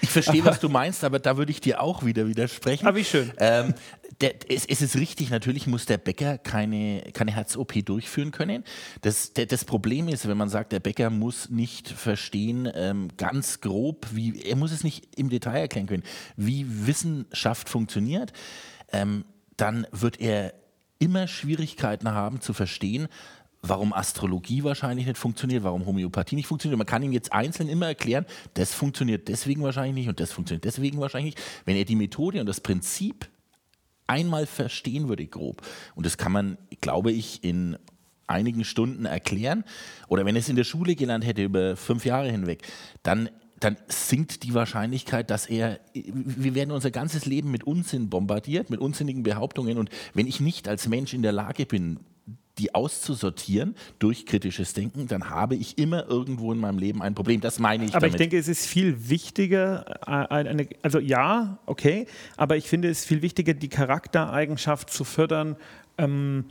[0.00, 2.86] ich verstehe, aber, was du meinst, aber da würde ich dir auch wieder widersprechen.
[2.86, 3.32] Aber wie schön.
[3.38, 3.74] Ähm,
[4.20, 8.64] der, es, es, ist richtig, natürlich muss der Bäcker keine, keine Herz-OP durchführen können.
[9.00, 13.60] Das, der, das Problem ist, wenn man sagt, der Bäcker muss nicht verstehen, ähm, ganz
[13.60, 16.02] grob, wie, er muss es nicht im Detail erklären können,
[16.36, 18.32] wie Wissenschaft funktioniert,
[18.92, 19.24] ähm,
[19.56, 20.54] dann wird er
[20.98, 23.08] immer Schwierigkeiten haben zu verstehen,
[23.62, 26.78] warum Astrologie wahrscheinlich nicht funktioniert, warum Homöopathie nicht funktioniert.
[26.78, 30.64] Man kann ihm jetzt einzeln immer erklären, das funktioniert deswegen wahrscheinlich nicht und das funktioniert
[30.64, 31.46] deswegen wahrscheinlich nicht.
[31.64, 33.28] Wenn er die Methode und das Prinzip
[34.10, 35.62] einmal verstehen würde, grob.
[35.94, 37.78] Und das kann man, glaube ich, in
[38.26, 39.64] einigen Stunden erklären.
[40.08, 42.66] Oder wenn es in der Schule gelernt hätte über fünf Jahre hinweg,
[43.02, 48.70] dann dann sinkt die Wahrscheinlichkeit, dass er, wir werden unser ganzes Leben mit Unsinn bombardiert,
[48.70, 49.76] mit unsinnigen Behauptungen.
[49.76, 52.00] Und wenn ich nicht als Mensch in der Lage bin,
[52.60, 57.40] die auszusortieren durch kritisches Denken, dann habe ich immer irgendwo in meinem Leben ein Problem.
[57.40, 57.92] Das meine ich.
[57.92, 58.14] Aber damit.
[58.14, 63.04] ich denke, es ist viel wichtiger, äh, eine, also ja, okay, aber ich finde es
[63.04, 65.56] viel wichtiger, die Charaktereigenschaft zu fördern,
[65.96, 66.44] ähm,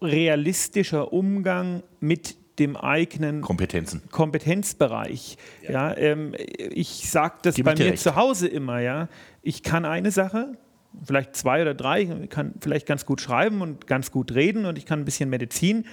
[0.00, 4.02] realistischer Umgang mit dem eigenen Kompetenzen.
[4.10, 5.36] Kompetenzbereich.
[5.62, 5.90] Ja.
[5.90, 8.02] ja ähm, ich sage das Gib bei mir recht.
[8.02, 9.08] zu Hause immer, ja.
[9.42, 10.56] Ich kann eine Sache,
[11.04, 14.78] vielleicht zwei oder drei, ich kann vielleicht ganz gut schreiben und ganz gut reden und
[14.78, 15.86] ich kann ein bisschen Medizin,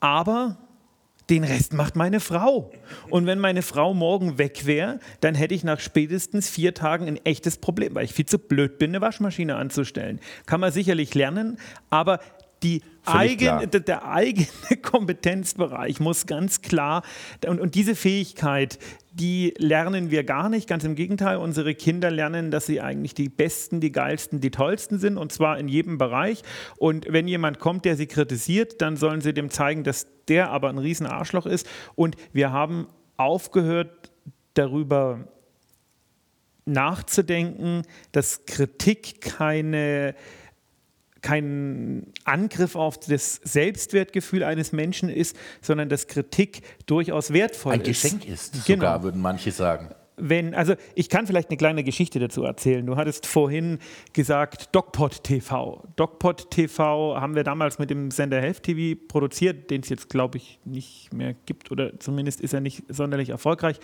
[0.00, 0.58] aber
[1.30, 2.72] den Rest macht meine Frau.
[3.08, 7.24] Und wenn meine Frau morgen weg wäre, dann hätte ich nach spätestens vier Tagen ein
[7.24, 10.20] echtes Problem, weil ich viel zu blöd bin, eine Waschmaschine anzustellen.
[10.46, 11.58] Kann man sicherlich lernen,
[11.90, 12.20] aber
[12.62, 14.46] die eigen, der eigene
[14.82, 17.02] Kompetenzbereich muss ganz klar,
[17.46, 18.78] und, und diese Fähigkeit,
[19.12, 20.68] die lernen wir gar nicht.
[20.68, 24.98] Ganz im Gegenteil, unsere Kinder lernen, dass sie eigentlich die Besten, die Geilsten, die Tollsten
[24.98, 26.42] sind, und zwar in jedem Bereich.
[26.76, 30.70] Und wenn jemand kommt, der sie kritisiert, dann sollen sie dem zeigen, dass der aber
[30.70, 31.68] ein Riesenarschloch ist.
[31.94, 34.10] Und wir haben aufgehört,
[34.54, 35.28] darüber
[36.64, 40.14] nachzudenken, dass Kritik keine
[41.22, 47.80] kein Angriff auf das Selbstwertgefühl eines Menschen ist, sondern dass Kritik durchaus wertvoll ist.
[47.80, 48.80] Ein Geschenk ist, genau.
[48.80, 49.90] sogar würden manche sagen.
[50.16, 52.84] Wenn, also ich kann vielleicht eine kleine Geschichte dazu erzählen.
[52.84, 53.78] Du hattest vorhin
[54.12, 55.82] gesagt DocPod TV.
[55.96, 60.36] DocPod TV haben wir damals mit dem Sender Health TV produziert, den es jetzt glaube
[60.36, 63.78] ich nicht mehr gibt oder zumindest ist er nicht sonderlich erfolgreich.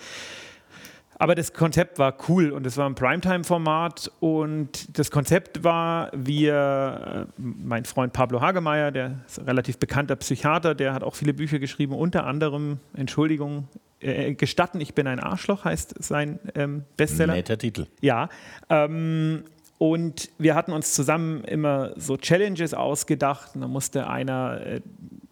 [1.19, 7.27] Aber das Konzept war cool und es war ein Primetime-Format und das Konzept war, wir,
[7.37, 11.35] äh, mein Freund Pablo Hagemeyer, der ist ein relativ bekannter Psychiater, der hat auch viele
[11.35, 13.67] Bücher geschrieben, unter anderem, Entschuldigung,
[14.01, 17.35] äh, Gestatten, ich bin ein Arschloch heißt sein ähm, Bestseller.
[17.35, 17.87] Netter Titel.
[18.01, 18.29] Ja.
[18.69, 19.43] Ähm,
[19.79, 23.55] und wir hatten uns zusammen immer so Challenges ausgedacht.
[23.55, 24.81] Und da musste einer äh,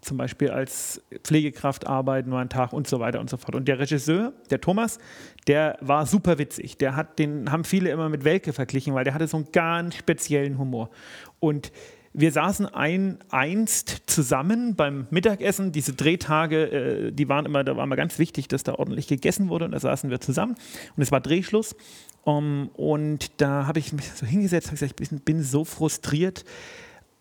[0.07, 3.55] zum Beispiel als Pflegekraft arbeiten, nur einen Tag und so weiter und so fort.
[3.55, 4.99] Und der Regisseur, der Thomas,
[5.47, 6.79] der war super witzig.
[6.79, 9.97] Der hat, den haben viele immer mit Welke verglichen, weil der hatte so einen ganz
[9.97, 10.91] speziellen Humor.
[11.41, 11.73] Und
[12.19, 15.73] wir saßen ein, einst zusammen beim Mittagessen.
[15.73, 19.51] Diese Drehtage, äh, die waren immer, da war immer ganz wichtig, dass da ordentlich gegessen
[19.51, 19.67] wurde.
[19.67, 20.55] Und da saßen wir zusammen.
[20.97, 21.77] Und es war Drehschluss.
[22.25, 26.45] Um, und da habe ich mich so hingesetzt und gesagt, ich bin, bin so frustriert,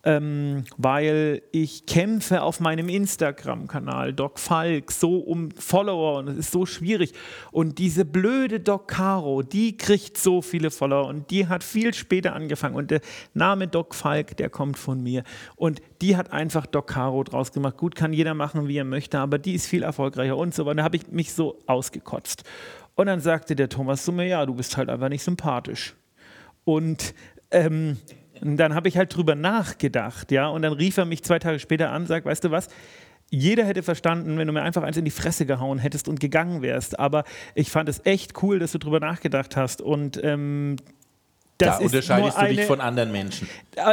[0.06, 6.52] ähm, weil ich kämpfe auf meinem Instagram-Kanal, Doc Falk, so um Follower und es ist
[6.52, 7.12] so schwierig.
[7.50, 12.34] Und diese blöde Doc Caro, die kriegt so viele Follower und die hat viel später
[12.34, 12.76] angefangen.
[12.76, 13.00] Und der
[13.34, 15.24] Name Doc Falk, der kommt von mir.
[15.56, 17.76] Und die hat einfach Doc Caro draus gemacht.
[17.76, 20.76] Gut, kann jeder machen, wie er möchte, aber die ist viel erfolgreicher und so weiter.
[20.76, 22.44] Da habe ich mich so ausgekotzt.
[22.94, 25.96] Und dann sagte der Thomas zu mir, ja, du bist halt einfach nicht sympathisch.
[26.62, 27.12] Und
[27.50, 27.96] ähm,
[28.42, 31.90] dann habe ich halt drüber nachgedacht, ja, und dann rief er mich zwei Tage später
[31.90, 32.68] an, sagt, weißt du was,
[33.30, 36.62] jeder hätte verstanden, wenn du mir einfach eins in die Fresse gehauen hättest und gegangen
[36.62, 36.98] wärst.
[36.98, 39.82] Aber ich fand es echt cool, dass du drüber nachgedacht hast.
[39.82, 40.76] Und ähm,
[41.58, 43.48] das da unterscheidest eine, du dich von anderen Menschen.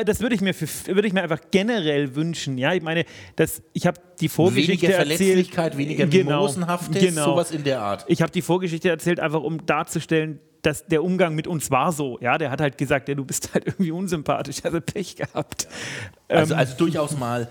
[0.06, 2.58] Das würde ich, mir würde ich mir einfach generell wünschen.
[2.58, 7.26] Ja, ich meine, das, ich habe die Vorgeschichte weniger Verletzlichkeit, erzählt, weniger genau, Mimosenhaftes, genau.
[7.26, 8.06] sowas in der Art.
[8.08, 12.18] Ich habe die Vorgeschichte erzählt, einfach um darzustellen, dass der Umgang mit uns war so.
[12.22, 15.68] Ja, der hat halt gesagt, ja, du bist halt irgendwie unsympathisch, also Pech gehabt.
[16.28, 17.50] Also, ähm, also durchaus mal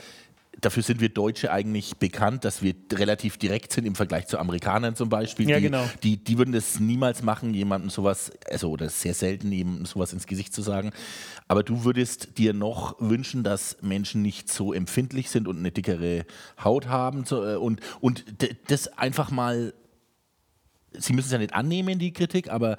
[0.63, 4.97] dafür sind wir Deutsche eigentlich bekannt, dass wir relativ direkt sind im Vergleich zu Amerikanern
[4.97, 5.49] zum Beispiel.
[5.49, 5.85] Ja, die, genau.
[6.03, 10.27] die, die würden das niemals machen, jemandem sowas, also oder sehr selten jemandem sowas ins
[10.27, 10.93] Gesicht zu sagen.
[11.49, 16.25] Aber du würdest dir noch wünschen, dass Menschen nicht so empfindlich sind und eine dickere
[16.63, 18.25] Haut haben äh, und, und
[18.69, 19.75] das einfach mal,
[20.99, 22.77] sie müssen es ja nicht annehmen, die Kritik, aber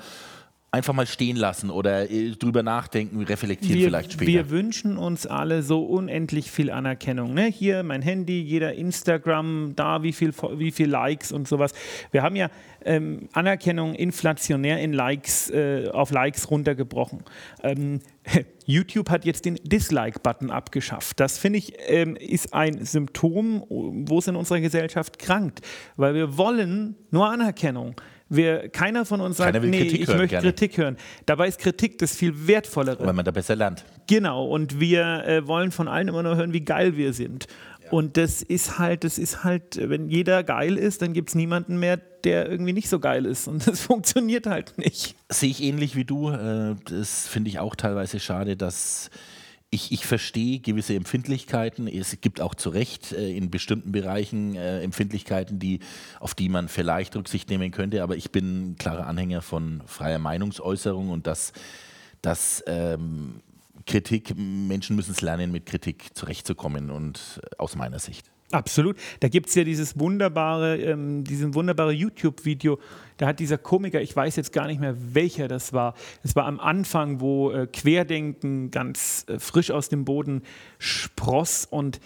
[0.74, 4.32] einfach mal stehen lassen oder äh, drüber nachdenken, reflektieren wir, vielleicht später.
[4.32, 7.36] Wir wünschen uns alle so unendlich viel Anerkennung.
[7.36, 7.46] Ne?
[7.46, 11.74] Hier mein Handy, jeder Instagram, da wie viel, wie viel Likes und sowas.
[12.10, 12.50] Wir haben ja
[12.86, 17.24] ähm, Anerkennung inflationär in Likes, äh, auf Likes runtergebrochen.
[17.62, 18.00] Ähm,
[18.66, 21.20] YouTube hat jetzt den Dislike-Button abgeschafft.
[21.20, 25.62] Das finde ich ähm, ist ein Symptom, wo es in unserer Gesellschaft krankt,
[25.98, 27.96] weil wir wollen nur Anerkennung.
[28.30, 30.48] Wir, keiner von uns sagt, nee, Kritik ich hören, möchte gerne.
[30.48, 30.98] Kritik hören.
[31.26, 33.06] Dabei ist Kritik das viel wertvollere.
[33.06, 33.86] Weil man da besser lernt.
[34.08, 37.48] Genau, und wir äh, wollen von allen immer nur hören, wie geil wir sind.
[37.84, 37.92] Ja.
[37.92, 41.78] Und das ist halt, das ist halt, wenn jeder geil ist, dann gibt es niemanden
[41.78, 43.48] mehr, der irgendwie nicht so geil ist.
[43.48, 45.16] Und das funktioniert halt nicht.
[45.30, 46.30] Sehe ich ähnlich wie du.
[46.30, 49.10] Äh, das finde ich auch teilweise schade, dass
[49.74, 51.88] ich, ich verstehe gewisse Empfindlichkeiten.
[51.88, 55.80] Es gibt auch zu Recht äh, in bestimmten Bereichen äh, Empfindlichkeiten, die,
[56.20, 58.04] auf die man vielleicht Rücksicht nehmen könnte.
[58.04, 61.54] Aber ich bin ein klarer Anhänger von freier Meinungsäußerung und dass,
[62.22, 63.42] dass ähm,
[63.88, 68.33] Kritik, Menschen müssen es lernen, mit Kritik zurechtzukommen und äh, aus meiner Sicht.
[68.54, 68.98] Absolut.
[69.20, 72.80] Da gibt es ja dieses wunderbare, ähm, diesen wunderbare YouTube-Video.
[73.18, 75.96] Da hat dieser Komiker, ich weiß jetzt gar nicht mehr, welcher das war.
[76.22, 80.44] Es war am Anfang, wo äh, Querdenken ganz äh, frisch aus dem Boden
[80.78, 82.00] spross und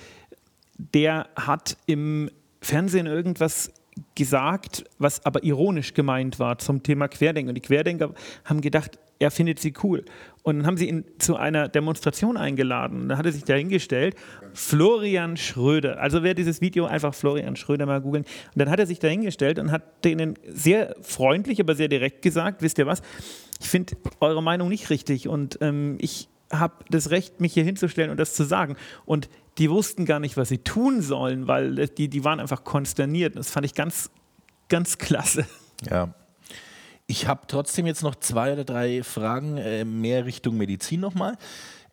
[0.77, 2.29] der hat im
[2.61, 3.73] Fernsehen irgendwas
[4.15, 7.49] gesagt, was aber ironisch gemeint war zum Thema Querdenken.
[7.49, 8.13] Und die Querdenker
[8.45, 10.05] haben gedacht, er findet sie cool.
[10.43, 13.09] Und dann haben sie ihn zu einer Demonstration eingeladen.
[13.09, 14.15] Dann hat er sich dahingestellt,
[14.53, 15.99] Florian Schröder.
[15.99, 18.23] Also wer dieses Video einfach Florian Schröder mal googeln.
[18.23, 22.61] Und dann hat er sich dahingestellt und hat denen sehr freundlich, aber sehr direkt gesagt,
[22.61, 23.01] wisst ihr was,
[23.59, 28.11] ich finde eure Meinung nicht richtig und ähm, ich habe das Recht, mich hier hinzustellen
[28.11, 28.77] und das zu sagen.
[29.05, 33.35] Und die wussten gar nicht, was sie tun sollen, weil die, die waren einfach konsterniert.
[33.35, 34.11] Das fand ich ganz,
[34.69, 35.45] ganz klasse.
[35.89, 36.13] Ja,
[37.07, 41.37] ich habe trotzdem jetzt noch zwei oder drei Fragen äh, mehr Richtung Medizin nochmal.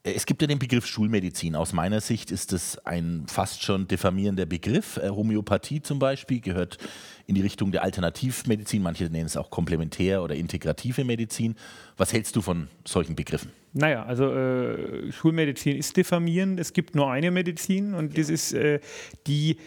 [0.02, 1.54] Äh, es gibt ja den Begriff Schulmedizin.
[1.54, 4.96] Aus meiner Sicht ist das ein fast schon diffamierender Begriff.
[4.96, 6.78] Äh, Homöopathie zum Beispiel gehört
[7.26, 8.82] in die Richtung der Alternativmedizin.
[8.82, 11.54] Manche nennen es auch komplementär oder integrative Medizin.
[11.96, 13.52] Was hältst du von solchen Begriffen?
[13.72, 16.58] Naja, also äh, Schulmedizin ist diffamierend.
[16.58, 18.80] Es gibt nur eine Medizin und das ist äh,
[19.28, 19.58] die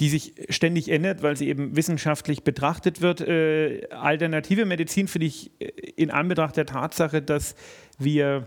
[0.00, 3.20] die sich ständig ändert, weil sie eben wissenschaftlich betrachtet wird.
[3.20, 7.54] Äh, alternative Medizin finde ich äh, in Anbetracht der Tatsache, dass
[7.98, 8.46] wir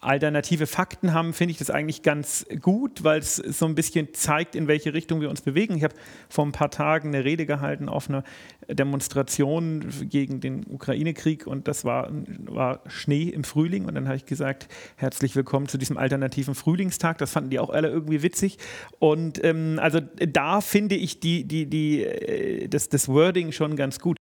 [0.00, 4.54] alternative Fakten haben, finde ich das eigentlich ganz gut, weil es so ein bisschen zeigt,
[4.54, 5.76] in welche Richtung wir uns bewegen.
[5.76, 5.94] Ich habe
[6.28, 8.22] vor ein paar Tagen eine Rede gehalten auf einer
[8.68, 12.10] Demonstration gegen den Ukraine-Krieg und das war,
[12.44, 17.18] war Schnee im Frühling und dann habe ich gesagt, herzlich willkommen zu diesem alternativen Frühlingstag.
[17.18, 18.58] Das fanden die auch alle irgendwie witzig
[18.98, 23.98] und ähm, also da finde ich die, die, die, äh, das, das Wording schon ganz
[23.98, 24.17] gut.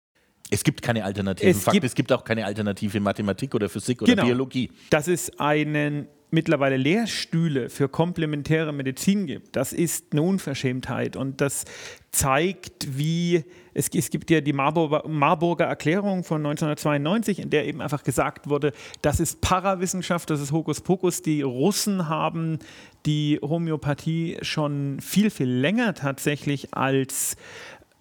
[0.51, 4.01] Es gibt keine alternativen es Fakten, gibt, es gibt auch keine alternative Mathematik oder Physik
[4.01, 4.69] oder genau, Biologie.
[4.89, 11.65] Dass es einen mittlerweile Lehrstühle für komplementäre Medizin gibt, das ist eine Unverschämtheit und das
[12.11, 17.81] zeigt, wie es, es gibt ja die Marburger, Marburger, Erklärung von 1992, in der eben
[17.81, 21.21] einfach gesagt wurde, das ist Parawissenschaft, das ist Hokuspokus.
[21.21, 22.59] Die Russen haben
[23.05, 27.37] die Homöopathie schon viel, viel länger tatsächlich als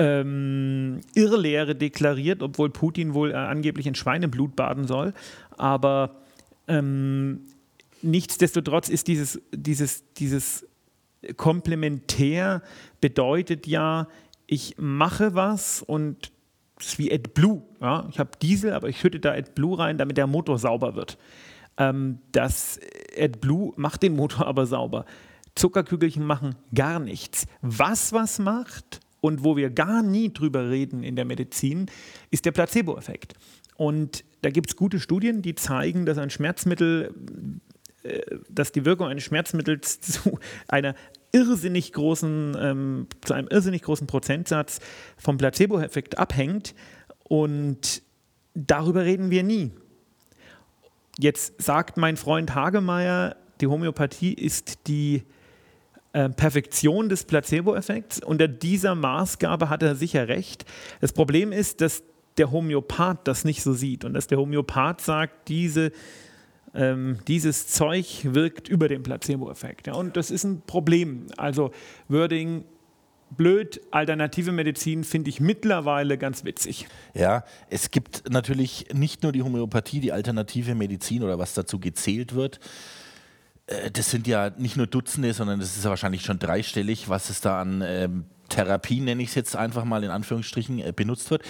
[0.01, 5.13] ähm, Irrlehre deklariert, obwohl Putin wohl äh, angeblich in Schweineblut baden soll.
[5.59, 6.23] Aber
[6.69, 7.43] ähm,
[8.01, 10.67] nichtsdestotrotz ist dieses, dieses, dieses
[11.37, 12.63] Komplementär
[13.03, 14.09] bedeutet ja,
[14.47, 16.33] ich mache was und
[16.79, 17.63] es ist wie AdBlue.
[17.83, 18.09] Ja?
[18.11, 21.19] Ich habe Diesel, aber ich schütte da AdBlue rein, damit der Motor sauber wird.
[21.77, 22.81] Ähm, das
[23.19, 25.05] AdBlue macht den Motor aber sauber.
[25.57, 27.47] Zuckerkügelchen machen gar nichts.
[27.61, 31.87] Was was macht, und wo wir gar nie drüber reden in der Medizin,
[32.31, 33.35] ist der Placebo-Effekt.
[33.77, 37.15] Und da gibt es gute Studien, die zeigen, dass ein Schmerzmittel,
[38.03, 40.95] äh, dass die Wirkung eines Schmerzmittels zu einer
[41.33, 44.81] irrsinnig großen, ähm, zu einem irrsinnig großen Prozentsatz
[45.17, 46.75] vom Placebo-Effekt abhängt.
[47.25, 48.03] Und
[48.55, 49.71] darüber reden wir nie.
[51.19, 55.23] Jetzt sagt mein Freund Hagemeyer, die Homöopathie ist die
[56.13, 58.23] Perfektion des Placebo-Effekts.
[58.25, 60.65] Unter dieser Maßgabe hat er sicher recht.
[61.01, 62.03] Das Problem ist, dass
[62.37, 65.93] der Homöopath das nicht so sieht und dass der Homöopath sagt, diese
[66.75, 69.89] ähm, dieses Zeug wirkt über den Placebo-Effekt.
[69.89, 71.27] Ja, und das ist ein Problem.
[71.37, 71.73] Also
[72.09, 72.65] Wording
[73.37, 76.89] blöd, alternative Medizin finde ich mittlerweile ganz witzig.
[77.15, 82.35] Ja, es gibt natürlich nicht nur die Homöopathie, die alternative Medizin oder was dazu gezählt
[82.35, 82.61] wird.
[83.71, 87.31] Äh, das sind ja nicht nur Dutzende, sondern das ist ja wahrscheinlich schon dreistellig, was
[87.31, 91.31] es da an ähm, Therapie, nenne ich es jetzt einfach mal in Anführungsstrichen, äh, benutzt
[91.31, 91.43] wird.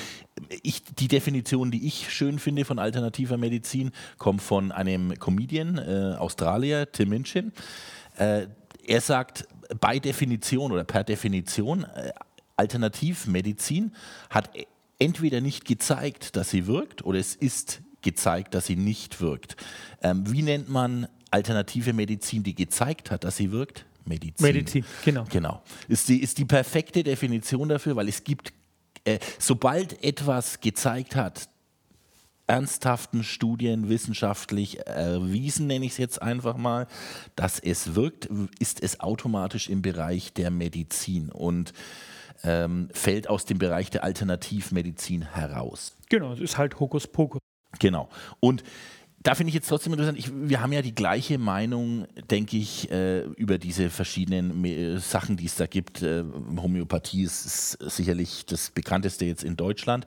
[0.62, 6.16] Ich, die Definition, die ich schön finde von alternativer Medizin, kommt von einem Comedian, äh,
[6.18, 7.52] Australier, Tim Minchin.
[8.16, 8.46] Äh,
[8.86, 9.48] er sagt,
[9.80, 12.12] bei Definition oder per Definition, äh,
[12.56, 13.94] Alternativmedizin
[14.28, 14.50] hat
[14.98, 19.56] entweder nicht gezeigt, dass sie wirkt, oder es ist gezeigt, dass sie nicht wirkt.
[20.02, 23.86] Ähm, wie nennt man alternative Medizin, die gezeigt hat, dass sie wirkt?
[24.04, 24.46] Medizin.
[24.46, 25.24] Medizin, genau.
[25.30, 25.62] Genau.
[25.88, 28.52] Ist die, ist die perfekte Definition dafür, weil es gibt,
[29.04, 31.48] äh, sobald etwas gezeigt hat,
[32.46, 36.88] ernsthaften Studien wissenschaftlich erwiesen, nenne ich es jetzt einfach mal,
[37.36, 38.28] dass es wirkt,
[38.58, 41.72] ist es automatisch im Bereich der Medizin und
[42.42, 45.92] ähm, fällt aus dem Bereich der Alternativmedizin heraus.
[46.08, 47.40] Genau, es ist halt Hokuspokus.
[47.78, 48.08] Genau.
[48.40, 48.64] Und
[49.22, 52.90] da finde ich jetzt trotzdem interessant, ich, wir haben ja die gleiche Meinung, denke ich,
[52.90, 56.00] äh, über diese verschiedenen äh, Sachen, die es da gibt.
[56.00, 56.24] Äh,
[56.56, 60.06] Homöopathie ist, ist, sicherlich das bekannteste jetzt in Deutschland.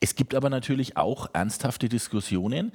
[0.00, 2.72] Es gibt aber natürlich auch ernsthafte Diskussionen,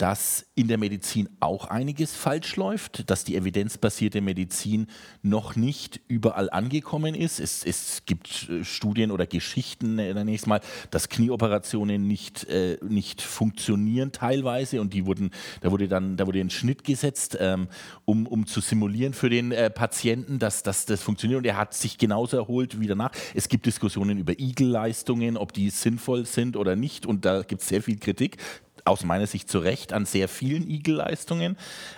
[0.00, 4.86] dass in der Medizin auch einiges falsch läuft, dass die evidenzbasierte Medizin
[5.20, 7.38] noch nicht überall angekommen ist.
[7.38, 13.20] Es, es gibt äh, Studien oder Geschichten, äh, es mal, dass Knieoperationen nicht, äh, nicht
[13.20, 17.68] funktionieren teilweise und die wurden, da wurde dann, da wurde ein Schnitt gesetzt, ähm,
[18.06, 21.74] um, um zu simulieren für den äh, Patienten, dass, dass das funktioniert und er hat
[21.74, 23.12] sich genauso erholt wie danach.
[23.34, 27.68] Es gibt Diskussionen über Igelleistungen, ob die sinnvoll sind oder nicht und da gibt es
[27.68, 28.38] sehr viel Kritik
[28.84, 31.56] aus meiner Sicht zu Recht an sehr vielen Igel-Leistungen.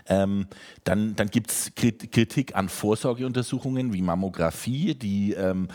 [0.08, 0.46] Ähm,
[0.84, 5.68] dann dann gibt es Kritik an Vorsorgeuntersuchungen wie Mammographie, die ähm,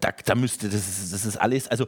[0.00, 1.86] da, da müsste, das ist, das ist alles, also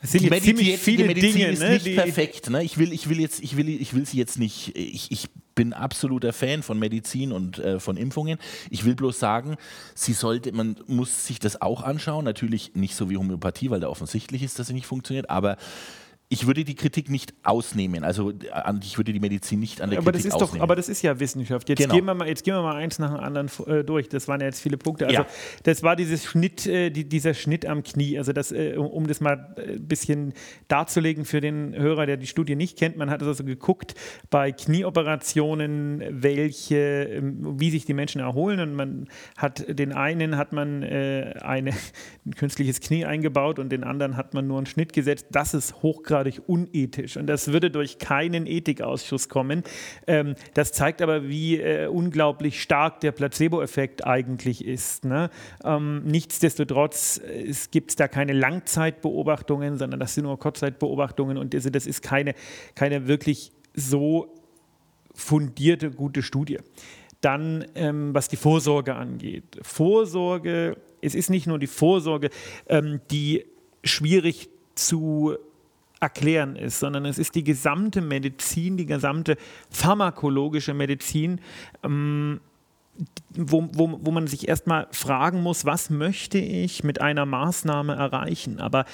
[0.00, 2.50] es sind die Medizin, ziemlich viele die Medizin Dinge, ist ne, nicht perfekt.
[2.50, 2.62] Ne?
[2.62, 4.76] Ich will, ich will jetzt, ich will, ich will sie jetzt nicht.
[4.76, 8.38] Ich, ich bin absoluter Fan von Medizin und äh, von Impfungen.
[8.70, 9.56] Ich will bloß sagen,
[9.96, 12.24] sie sollte, man muss sich das auch anschauen.
[12.24, 15.30] Natürlich nicht so wie Homöopathie, weil da offensichtlich ist, dass sie nicht funktioniert.
[15.30, 15.56] Aber
[16.30, 18.04] ich würde die Kritik nicht ausnehmen.
[18.04, 18.34] Also
[18.82, 20.58] ich würde die Medizin nicht an der aber Kritik das ist ausnehmen.
[20.58, 21.66] Doch, aber das ist ja Wissenschaft.
[21.70, 21.94] Jetzt, Genau.
[21.94, 24.10] gehen wir mal, jetzt gehen wir mal eins nach dem anderen äh, durch.
[24.10, 25.06] Das waren ja jetzt viele Punkte.
[25.06, 25.26] Also Ja.
[25.62, 28.18] das war dieses Schnitt, äh, die, dieser Schnitt am Knie.
[28.18, 30.34] Also das, äh, um das mal ein bisschen
[30.68, 32.98] darzulegen für den Hörer, der die Studie nicht kennt.
[32.98, 33.94] Man hat also geguckt
[34.28, 38.60] bei Knieoperationen, welche, ähm, wie sich die Menschen erholen.
[38.60, 39.08] Und man
[39.38, 41.70] hat den einen hat man äh, eine,
[42.26, 45.28] ein künstliches Knie eingebaut und den anderen hat man nur einen Schnitt gesetzt.
[45.30, 49.62] Das ist hochgradig unethisch und das würde durch keinen Ethikausschuss kommen.
[50.06, 55.04] Ähm, das zeigt aber, wie äh, unglaublich stark der Placebo-Effekt eigentlich ist.
[55.04, 55.30] Ne?
[55.64, 61.70] Ähm, nichtsdestotrotz äh, es gibt da keine Langzeitbeobachtungen, sondern das sind nur Kurzzeitbeobachtungen und also
[61.70, 62.34] das ist keine,
[62.74, 64.34] keine wirklich so
[65.14, 66.58] fundierte, gute Studie.
[67.20, 69.58] Dann, ähm, was die Vorsorge angeht.
[69.62, 72.30] Vorsorge, es ist nicht nur die Vorsorge,
[72.68, 73.44] ähm, die
[73.82, 75.36] schwierig zu
[76.00, 79.36] erklären ist, sondern es ist die gesamte Medizin, die gesamte
[79.70, 81.40] pharmakologische Medizin,
[81.82, 82.40] ähm,
[83.30, 88.58] wo, wo, wo man sich erstmal fragen muss, was möchte ich mit einer Maßnahme erreichen?
[88.58, 88.84] Aber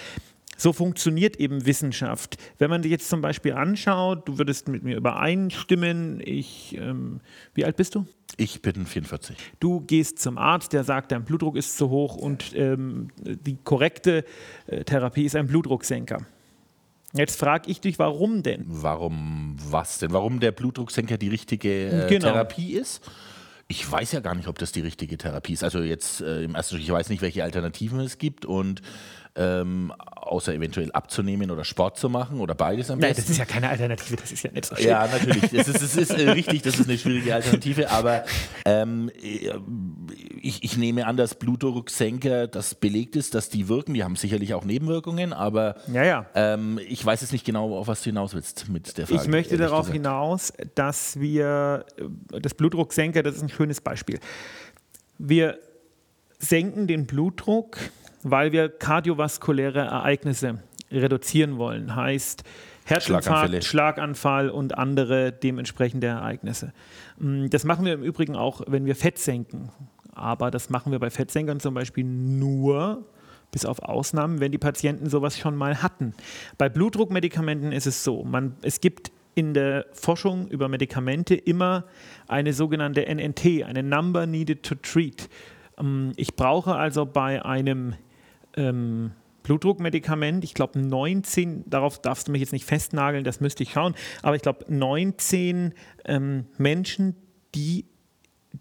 [0.57, 2.37] so funktioniert eben Wissenschaft.
[2.59, 7.21] Wenn man sich jetzt zum Beispiel anschaut, du würdest mit mir übereinstimmen, ich, ähm,
[7.55, 8.07] wie alt bist du?
[8.37, 9.37] ich bin 44.
[9.61, 14.25] Du gehst zum Arzt, der sagt, dein Blutdruck ist zu hoch und ähm, die korrekte
[14.67, 16.27] äh, Therapie ist ein Blutdrucksenker.
[17.15, 18.65] Jetzt frage ich dich, warum denn?
[18.67, 20.13] Warum was denn?
[20.13, 22.33] Warum der Blutdrucksenker die richtige äh, Genau.
[22.33, 23.03] Therapie ist?
[23.69, 25.65] Ich weiß ja gar nicht, ob das die richtige Therapie ist.
[25.65, 28.83] Also jetzt äh, im ersten Schritt, ich weiß nicht, welche Alternativen es gibt und
[29.37, 33.23] ähm, außer eventuell abzunehmen oder Sport zu machen oder beides am Nein, besten.
[33.23, 34.87] das ist ja keine Alternative, das ist ja nicht so schön.
[34.87, 35.51] Ja, natürlich.
[35.51, 38.25] Das ist, das ist äh, richtig, das ist eine schwierige Alternative, aber
[38.65, 39.51] ähm, äh,
[40.41, 43.95] ich, ich nehme an, dass Blutdrucksenker, das belegt ist, dass die wirken.
[43.95, 46.27] Die haben sicherlich auch Nebenwirkungen, aber Ja, ja.
[46.35, 49.21] ähm, ich weiß jetzt nicht genau, auf was du hinaus willst mit der Frage.
[49.23, 49.95] Ich möchte darauf gesagt.
[49.95, 54.21] hinaus, dass wir äh, das Blutdrucksenker, das ist ein schönes Beispiel.
[55.19, 55.59] Wir
[56.39, 57.79] senken den Blutdruck,
[58.25, 60.59] weil wir kardiovaskuläre Ereignisse
[60.91, 61.95] reduzieren wollen.
[61.95, 62.43] Heißt.
[62.87, 66.73] Herzinfarkt, Schlaganfall und andere dementsprechende Ereignisse.
[67.19, 69.71] Mm, Das machen wir im Übrigen auch, wenn wir Fett senken.
[70.13, 73.07] Aber das machen wir bei Fettsenkern zum Beispiel nur,
[73.51, 76.15] bis auf Ausnahmen, wenn die Patienten sowas schon mal hatten.
[76.59, 81.85] Bei Blutdruckmedikamenten ist es so, man, es gibt in der Forschung über Medikamente immer
[82.29, 85.29] eine sogenannte NNT, eine Number Needed to Treat.
[85.79, 87.95] Ähm, ich brauche also bei einem
[88.57, 93.73] ähm, Blutdruckmedikament, ich glaube 19, darauf darfst du mich jetzt nicht festnageln, das müsste ich
[93.73, 95.75] schauen, aber ich glaube 19
[96.07, 97.15] ähm, Menschen,
[97.55, 97.85] die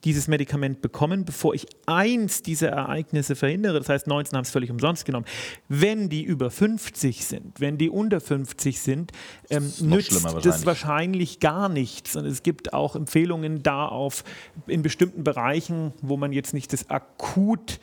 [0.03, 3.77] dieses Medikament bekommen, bevor ich eins dieser Ereignisse verhindere.
[3.77, 5.25] Das heißt, 19 haben es völlig umsonst genommen.
[5.69, 9.11] Wenn die über 50 sind, wenn die unter 50 sind,
[9.49, 10.43] ähm, nützt wahrscheinlich.
[10.43, 12.15] das wahrscheinlich gar nichts.
[12.15, 14.23] Und es gibt auch Empfehlungen da auf
[14.67, 17.79] in bestimmten Bereichen, wo man jetzt nicht das akut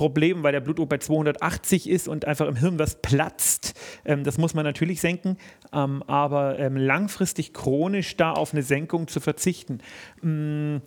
[0.00, 3.78] Problem, weil der Blutdruck bei 280 ist und einfach im Hirn was platzt.
[4.06, 5.36] Ähm, das muss man natürlich senken,
[5.74, 9.80] ähm, aber ähm, langfristig chronisch da auf eine Senkung zu verzichten.
[10.22, 10.82] Mh, mm,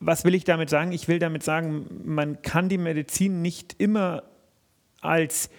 [0.00, 0.92] was will ich damit sagen?
[0.92, 4.22] Ich will damit sagen, man kann die Medizin nicht immer
[5.02, 5.50] als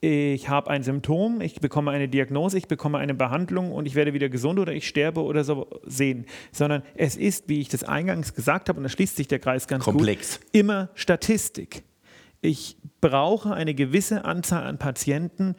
[0.00, 4.14] ich habe ein Symptom, ich bekomme eine Diagnose, ich bekomme eine Behandlung und ich werde
[4.14, 8.34] wieder gesund oder ich sterbe oder so sehen, sondern es ist, wie ich das eingangs
[8.34, 10.38] gesagt habe, und da schließt sich der Kreis ganz Komplex.
[10.38, 11.82] gut, immer Statistik.
[12.40, 15.56] Ich brauche eine gewisse Anzahl an Patienten,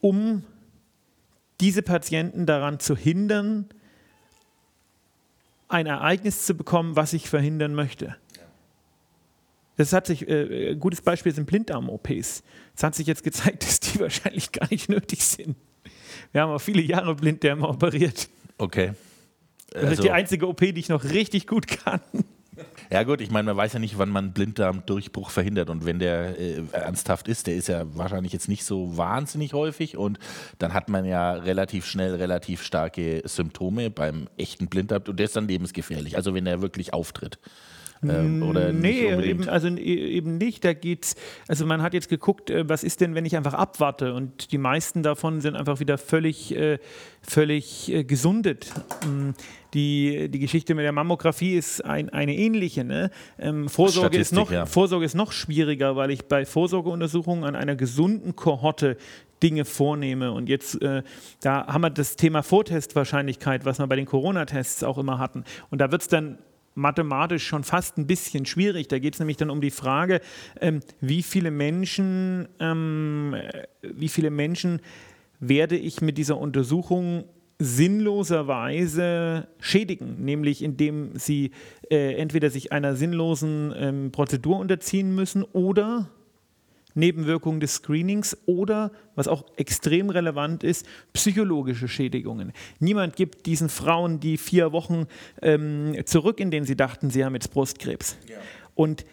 [0.00, 0.44] um
[1.60, 3.66] diese Patienten daran zu hindern,
[5.68, 8.16] ein Ereignis zu bekommen, was ich verhindern möchte.
[9.78, 12.42] Das hat sich, äh, ein gutes Beispiel sind Blinddarm-OPs.
[12.76, 15.56] Es hat sich jetzt gezeigt, dass die wahrscheinlich gar nicht nötig sind.
[16.32, 18.28] Wir haben auch viele Jahre Blinddarm operiert.
[18.58, 18.92] Okay.
[19.70, 22.00] Das also, ist die einzige OP, die ich noch richtig gut kann.
[22.90, 26.36] Ja gut, ich meine, man weiß ja nicht, wann man Blinddarmdurchbruch verhindert und wenn der
[26.40, 30.18] äh, ernsthaft ist, der ist ja wahrscheinlich jetzt nicht so wahnsinnig häufig und
[30.58, 35.36] dann hat man ja relativ schnell relativ starke Symptome beim echten Blinddarm und der ist
[35.36, 37.38] dann lebensgefährlich, also wenn er wirklich auftritt.
[38.06, 40.64] Ähm, oder nee, eben, also eben nicht.
[40.64, 41.16] Da geht's,
[41.48, 44.58] also man hat jetzt geguckt, äh, was ist denn, wenn ich einfach abwarte und die
[44.58, 46.78] meisten davon sind einfach wieder völlig, äh,
[47.22, 48.72] völlig äh, gesundet.
[49.06, 49.30] Mm,
[49.74, 52.84] die, die Geschichte mit der Mammographie ist ein, eine ähnliche.
[52.84, 53.10] Ne?
[53.38, 54.66] Ähm, Vorsorge, ist noch, ja.
[54.66, 58.96] Vorsorge ist noch schwieriger, weil ich bei Vorsorgeuntersuchungen an einer gesunden Kohorte
[59.42, 60.32] Dinge vornehme.
[60.32, 61.02] Und jetzt, äh,
[61.40, 65.44] da haben wir das Thema Vortestwahrscheinlichkeit, was wir bei den Corona-Tests auch immer hatten.
[65.70, 66.38] Und da wird es dann
[66.78, 68.88] mathematisch schon fast ein bisschen schwierig.
[68.88, 70.20] Da geht es nämlich dann um die Frage,
[70.60, 73.34] ähm, wie viele Menschen, ähm,
[73.82, 74.80] wie viele Menschen
[75.40, 77.24] werde ich mit dieser Untersuchung
[77.58, 81.50] sinnloserweise schädigen, nämlich indem sie
[81.90, 86.08] äh, entweder sich einer sinnlosen ähm, Prozedur unterziehen müssen oder
[86.98, 92.52] Nebenwirkungen des Screenings oder, was auch extrem relevant ist, psychologische Schädigungen.
[92.80, 95.06] Niemand gibt diesen Frauen die vier Wochen
[95.40, 98.16] ähm, zurück, in denen sie dachten, sie haben jetzt Brustkrebs.
[98.28, 98.36] Ja.
[98.74, 99.04] Und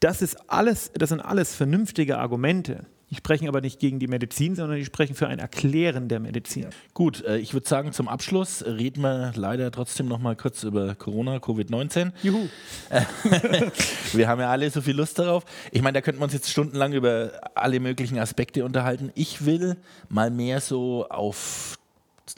[0.00, 2.86] das ist alles, das sind alles vernünftige Argumente.
[3.12, 6.68] Die sprechen aber nicht gegen die Medizin, sondern die sprechen für ein Erklären der Medizin.
[6.94, 10.94] Gut, äh, ich würde sagen, zum Abschluss reden wir leider trotzdem noch mal kurz über
[10.94, 12.12] Corona, Covid-19.
[12.22, 12.48] Juhu.
[14.14, 15.44] wir haben ja alle so viel Lust darauf.
[15.72, 19.12] Ich meine, da könnten wir uns jetzt stundenlang über alle möglichen Aspekte unterhalten.
[19.14, 19.76] Ich will
[20.08, 21.78] mal mehr so auf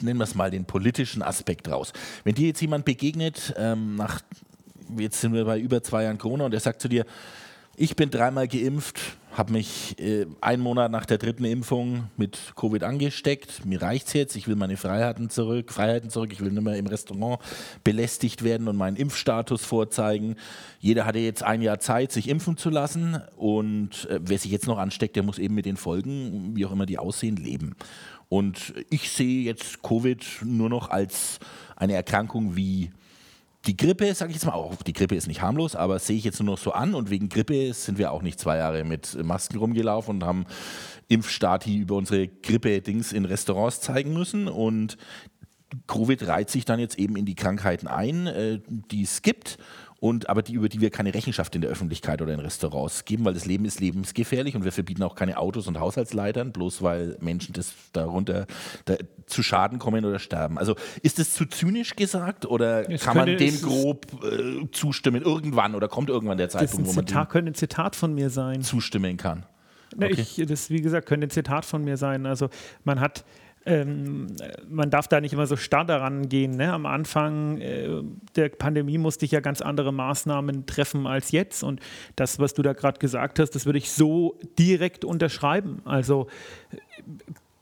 [0.01, 1.93] nennen wir es mal den politischen Aspekt raus.
[2.25, 4.19] Wenn dir jetzt jemand begegnet, ähm, nach,
[4.97, 7.05] jetzt sind wir bei über zwei Jahren Corona und er sagt zu dir,
[7.77, 8.99] ich bin dreimal geimpft,
[9.35, 13.65] habe mich äh, einen Monat nach der dritten Impfung mit Covid angesteckt.
[13.65, 14.35] Mir reicht es jetzt.
[14.37, 16.31] Ich will meine Freiheiten zurück, Freiheiten zurück.
[16.31, 17.39] Ich will nicht mehr im Restaurant
[17.83, 20.37] belästigt werden und meinen Impfstatus vorzeigen.
[20.79, 23.21] Jeder hatte jetzt ein Jahr Zeit, sich impfen zu lassen.
[23.35, 26.71] Und äh, wer sich jetzt noch ansteckt, der muss eben mit den Folgen, wie auch
[26.71, 27.75] immer die aussehen, leben.
[28.29, 31.39] Und ich sehe jetzt Covid nur noch als
[31.75, 32.91] eine Erkrankung wie
[33.65, 36.23] die Grippe, sage ich jetzt mal, auch die Grippe ist nicht harmlos, aber sehe ich
[36.23, 39.21] jetzt nur noch so an und wegen Grippe sind wir auch nicht zwei Jahre mit
[39.23, 40.45] Masken rumgelaufen und haben
[41.07, 44.97] Impfstati über unsere Grippe-Dings in Restaurants zeigen müssen und
[45.87, 49.57] Covid reiht sich dann jetzt eben in die Krankheiten ein, äh, die es gibt
[50.05, 53.25] und aber die, über die wir keine Rechenschaft in der Öffentlichkeit oder in Restaurants geben,
[53.25, 57.17] weil das Leben ist lebensgefährlich und wir verbieten auch keine Autos und Haushaltsleitern, bloß weil
[57.21, 58.45] Menschen das darunter
[58.85, 60.59] da, zu Schaden kommen oder sterben.
[60.59, 65.73] Also ist das zu zynisch gesagt oder es kann man dem grob äh, zustimmen irgendwann
[65.73, 68.61] oder kommt irgendwann der Zeitpunkt, wo man Zitat, könnte ein Zitat von mir sein.
[68.61, 69.47] zustimmen kann?
[69.97, 70.21] Okay.
[70.21, 72.27] Ich, das, wie gesagt, könnte ein Zitat von mir sein.
[72.27, 72.49] Also
[72.83, 73.25] man hat
[73.65, 74.27] ähm,
[74.69, 76.51] man darf da nicht immer so starr daran gehen.
[76.51, 76.71] Ne?
[76.71, 78.01] Am Anfang äh,
[78.35, 81.63] der Pandemie musste ich ja ganz andere Maßnahmen treffen als jetzt.
[81.63, 81.79] Und
[82.15, 85.81] das, was du da gerade gesagt hast, das würde ich so direkt unterschreiben.
[85.85, 86.27] Also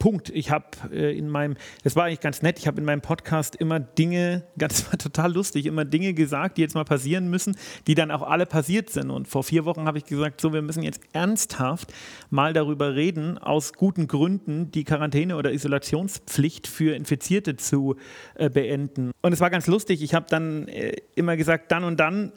[0.03, 0.31] Punkt.
[0.31, 3.55] Ich habe äh, in meinem, das war eigentlich ganz nett, ich habe in meinem Podcast
[3.55, 7.55] immer Dinge, ganz total lustig, immer Dinge gesagt, die jetzt mal passieren müssen,
[7.87, 9.11] die dann auch alle passiert sind.
[9.11, 11.93] Und vor vier Wochen habe ich gesagt, so, wir müssen jetzt ernsthaft
[12.29, 17.95] mal darüber reden, aus guten Gründen die Quarantäne- oder Isolationspflicht für Infizierte zu
[18.35, 19.11] äh, beenden.
[19.21, 22.33] Und es war ganz lustig, ich habe dann äh, immer gesagt, dann und dann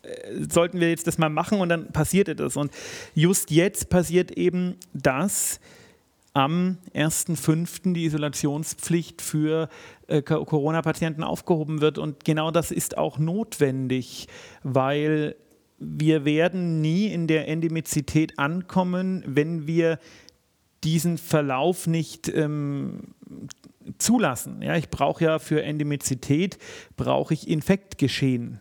[0.00, 0.08] äh,
[0.50, 2.56] sollten wir jetzt das mal machen und dann passierte das.
[2.56, 2.72] Und
[3.14, 5.60] just jetzt passiert eben das,
[6.32, 7.92] am 1.5.
[7.92, 9.68] die Isolationspflicht für
[10.06, 11.98] äh, Corona-Patienten aufgehoben wird.
[11.98, 14.28] Und genau das ist auch notwendig,
[14.62, 15.36] weil
[15.78, 19.98] wir werden nie in der Endemizität ankommen, wenn wir
[20.84, 23.14] diesen Verlauf nicht ähm,
[23.98, 24.62] zulassen.
[24.62, 26.58] Ja, ich brauche ja für Endemizität
[26.96, 28.60] brauche ich Infektgeschehen,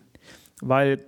[0.62, 1.06] weil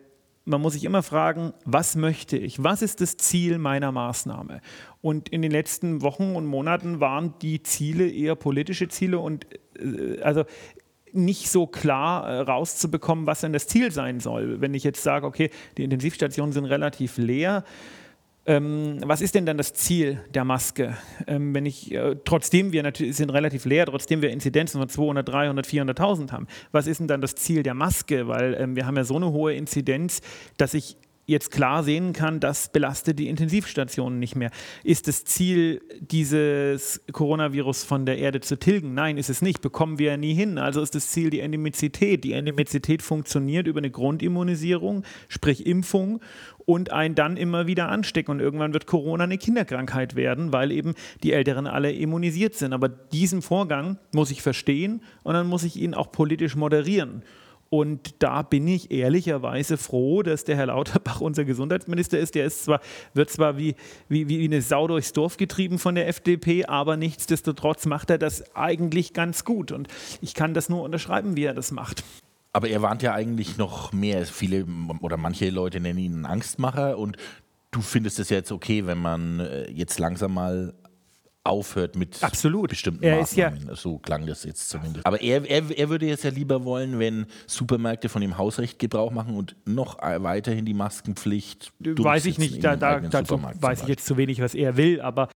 [0.51, 2.63] man muss sich immer fragen, was möchte ich?
[2.63, 4.61] Was ist das Ziel meiner Maßnahme?
[5.01, 9.47] Und in den letzten Wochen und Monaten waren die Ziele eher politische Ziele und
[9.79, 10.43] äh, also
[11.13, 14.61] nicht so klar äh, rauszubekommen, was denn das Ziel sein soll.
[14.61, 17.63] Wenn ich jetzt sage, okay, die Intensivstationen sind relativ leer,
[18.45, 20.97] ähm, was ist denn dann das Ziel der Maske?
[21.27, 25.27] Ähm, wenn ich, äh, trotzdem wir natürlich sind relativ leer, trotzdem wir Inzidenzen von 200,
[25.27, 28.27] 300, 400.000 haben, was ist denn dann das Ziel der Maske?
[28.27, 30.21] Weil ähm, wir haben ja so eine hohe Inzidenz,
[30.57, 30.97] dass ich
[31.31, 34.51] jetzt klar sehen kann, das belastet die Intensivstationen nicht mehr.
[34.83, 38.93] Ist das Ziel, dieses Coronavirus von der Erde zu tilgen?
[38.93, 39.61] Nein, ist es nicht.
[39.61, 40.57] Bekommen wir ja nie hin.
[40.57, 42.23] Also ist das Ziel die Endemizität.
[42.23, 46.21] Die Endemizität funktioniert über eine Grundimmunisierung, sprich Impfung
[46.65, 48.31] und ein dann immer wieder anstecken.
[48.31, 52.73] Und irgendwann wird Corona eine Kinderkrankheit werden, weil eben die Älteren alle immunisiert sind.
[52.73, 57.23] Aber diesen Vorgang muss ich verstehen und dann muss ich ihn auch politisch moderieren.
[57.73, 62.35] Und da bin ich ehrlicherweise froh, dass der Herr Lauterbach unser Gesundheitsminister ist.
[62.35, 62.81] Der ist zwar,
[63.13, 63.75] wird zwar wie,
[64.09, 68.53] wie, wie eine Sau durchs Dorf getrieben von der FDP, aber nichtsdestotrotz macht er das
[68.57, 69.71] eigentlich ganz gut.
[69.71, 69.87] Und
[70.19, 72.03] ich kann das nur unterschreiben, wie er das macht.
[72.51, 74.25] Aber er warnt ja eigentlich noch mehr.
[74.25, 74.65] Viele
[74.99, 77.15] oder manche Leute nennen ihn Angstmacher und
[77.71, 80.73] du findest es jetzt okay, wenn man äh, jetzt langsam mal
[81.43, 82.69] aufhört mit Absolut.
[82.69, 83.67] bestimmten er Maßnahmen.
[83.67, 85.05] Ja so klang das jetzt zumindest.
[85.05, 89.11] Aber er, er, er würde jetzt ja lieber wollen, wenn Supermärkte von dem Hausrecht Gebrauch
[89.11, 91.73] machen und noch weiterhin die Maskenpflicht.
[91.79, 95.29] Weiß ich nicht, da, da, dazu weiß ich jetzt zu wenig, was er will, aber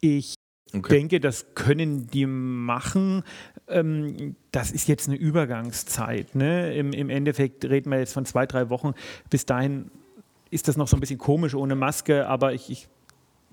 [0.00, 0.34] ich
[0.74, 0.94] okay.
[0.94, 3.22] denke, das können die machen.
[3.68, 6.34] Ähm, das ist jetzt eine Übergangszeit.
[6.34, 6.74] Ne?
[6.74, 8.92] Im, Im Endeffekt reden wir jetzt von zwei, drei Wochen.
[9.30, 9.90] Bis dahin
[10.50, 12.88] ist das noch so ein bisschen komisch ohne Maske, aber ich, ich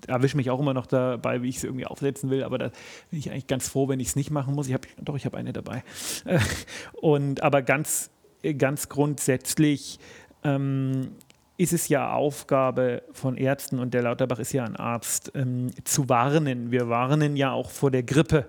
[0.06, 2.70] erwische mich auch immer noch dabei, wie ich es irgendwie aufsetzen will, aber da
[3.10, 4.68] bin ich eigentlich ganz froh, wenn ich es nicht machen muss.
[4.68, 5.82] Ich habe doch, ich habe eine dabei.
[6.92, 8.10] Und aber ganz,
[8.58, 9.98] ganz grundsätzlich
[10.42, 11.12] ähm,
[11.56, 16.08] ist es ja Aufgabe von Ärzten und der Lauterbach ist ja ein Arzt, ähm, zu
[16.08, 16.72] warnen.
[16.72, 18.48] Wir warnen ja auch vor der Grippe.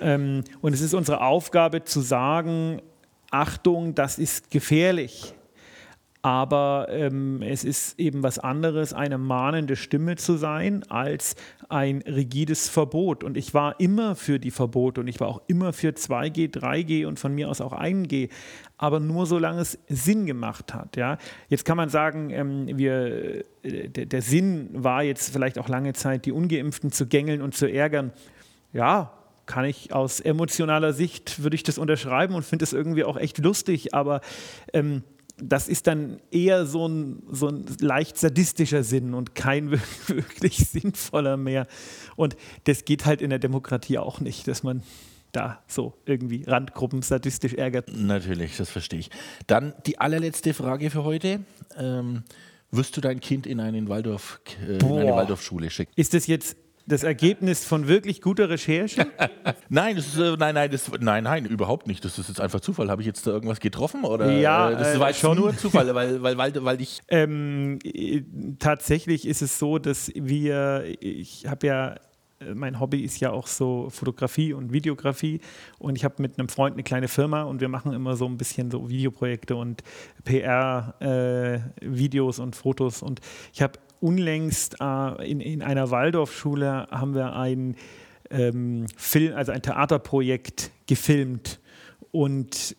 [0.00, 2.80] Ähm, und es ist unsere Aufgabe zu sagen,
[3.30, 5.34] Achtung, das ist gefährlich.
[6.24, 11.34] Aber ähm, es ist eben was anderes, eine mahnende Stimme zu sein, als
[11.68, 13.24] ein rigides Verbot.
[13.24, 17.06] Und ich war immer für die Verbote und ich war auch immer für 2G, 3G
[17.06, 18.30] und von mir aus auch 1G.
[18.78, 20.96] Aber nur solange es Sinn gemacht hat.
[20.96, 21.18] Ja?
[21.48, 25.92] Jetzt kann man sagen, ähm, wir, äh, der, der Sinn war jetzt vielleicht auch lange
[25.92, 28.12] Zeit, die Ungeimpften zu gängeln und zu ärgern.
[28.72, 29.12] Ja,
[29.46, 33.38] kann ich aus emotionaler Sicht, würde ich das unterschreiben und finde es irgendwie auch echt
[33.38, 34.20] lustig, aber
[34.72, 35.02] ähm,
[35.36, 39.70] das ist dann eher so ein, so ein leicht sadistischer Sinn und kein
[40.06, 41.66] wirklich sinnvoller mehr.
[42.16, 44.82] Und das geht halt in der Demokratie auch nicht, dass man
[45.32, 47.90] da so irgendwie Randgruppen sadistisch ärgert.
[47.94, 49.10] Natürlich, das verstehe ich.
[49.46, 51.40] Dann die allerletzte Frage für heute.
[51.76, 52.22] Ähm,
[52.70, 55.92] wirst du dein Kind in, einen Waldorf, äh, in eine Waldorfschule schicken?
[55.96, 56.56] Ist das jetzt
[56.86, 59.06] das Ergebnis von wirklich guter Recherche?
[59.68, 62.04] nein, das ist, äh, nein, nein, das, nein, nein, überhaupt nicht.
[62.04, 62.90] Das ist jetzt einfach Zufall.
[62.90, 64.04] Habe ich jetzt da irgendwas getroffen?
[64.04, 67.00] Oder, ja, äh, das äh, war jetzt schon nur Zufall, weil, weil, weil, weil ich.
[67.08, 67.78] Ähm,
[68.58, 71.96] tatsächlich ist es so, dass wir, ich habe ja
[72.42, 75.40] äh, mein Hobby ist ja auch so Fotografie und Videografie
[75.78, 78.36] und ich habe mit einem Freund eine kleine Firma und wir machen immer so ein
[78.36, 79.82] bisschen so Videoprojekte und
[80.24, 83.20] PR-Videos äh, und Fotos und
[83.52, 87.76] ich habe unlängst äh, in, in einer Waldorfschule haben wir ein
[88.30, 91.60] ähm, Film, also ein Theaterprojekt gefilmt
[92.10, 92.76] und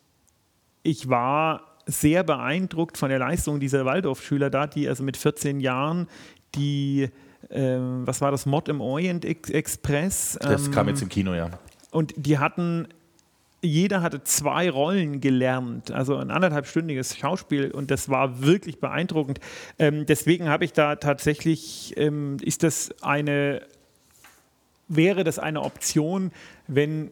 [0.83, 6.07] ich war sehr beeindruckt von der Leistung dieser Waldorfschüler da, die also mit 14 Jahren
[6.55, 7.09] die
[7.49, 10.37] ähm, was war das, Mod im Orient Express.
[10.41, 11.49] Das ähm, kam jetzt im Kino, ja.
[11.91, 12.87] Und die hatten,
[13.63, 19.39] jeder hatte zwei Rollen gelernt, also ein anderthalbstündiges Schauspiel und das war wirklich beeindruckend.
[19.79, 23.61] Ähm, deswegen habe ich da tatsächlich, ähm, ist das eine
[24.87, 26.31] wäre das eine Option,
[26.67, 27.11] wenn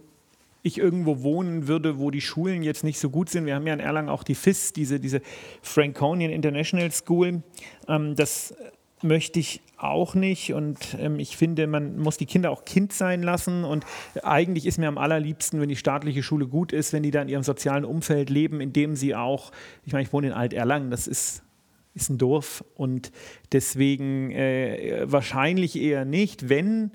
[0.63, 3.45] ich irgendwo wohnen würde, wo die Schulen jetzt nicht so gut sind.
[3.45, 5.21] Wir haben ja in Erlangen auch die FIS, diese, diese
[5.61, 7.41] Franconian International School.
[7.87, 8.53] Ähm, das
[9.03, 13.23] möchte ich auch nicht und ähm, ich finde, man muss die Kinder auch Kind sein
[13.23, 13.85] lassen und
[14.23, 17.29] eigentlich ist mir am allerliebsten, wenn die staatliche Schule gut ist, wenn die da in
[17.29, 19.51] ihrem sozialen Umfeld leben, in dem sie auch,
[19.85, 21.43] ich meine, ich wohne in Alt-Erlangen, das ist
[21.93, 23.11] ist ein Dorf und
[23.51, 26.47] deswegen äh, wahrscheinlich eher nicht.
[26.47, 26.91] Wenn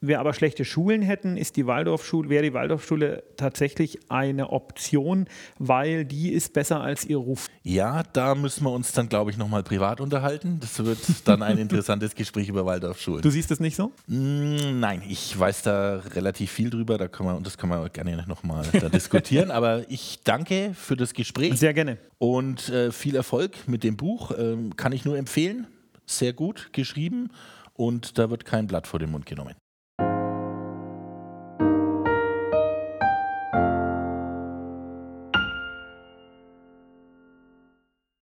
[0.00, 5.26] wir aber schlechte Schulen hätten, ist die Waldorfschule, wäre die Waldorfschule tatsächlich eine Option,
[5.58, 7.48] weil die ist besser als ihr Ruf.
[7.62, 10.58] Ja, da müssen wir uns dann, glaube ich, nochmal privat unterhalten.
[10.60, 13.22] Das wird dann ein interessantes Gespräch über Waldorfschulen.
[13.22, 13.92] Du siehst das nicht so?
[14.06, 17.90] Mm, nein, ich weiß da relativ viel drüber, da kann man, und das kann man
[17.92, 19.50] gerne nochmal diskutieren.
[19.50, 21.58] aber ich danke für das Gespräch.
[21.58, 21.98] Sehr gerne.
[22.18, 24.32] Und äh, viel Erfolg mit dem Buch.
[24.36, 25.66] Ähm, kann ich nur empfehlen.
[26.06, 27.30] Sehr gut geschrieben
[27.74, 29.54] und da wird kein Blatt vor den Mund genommen.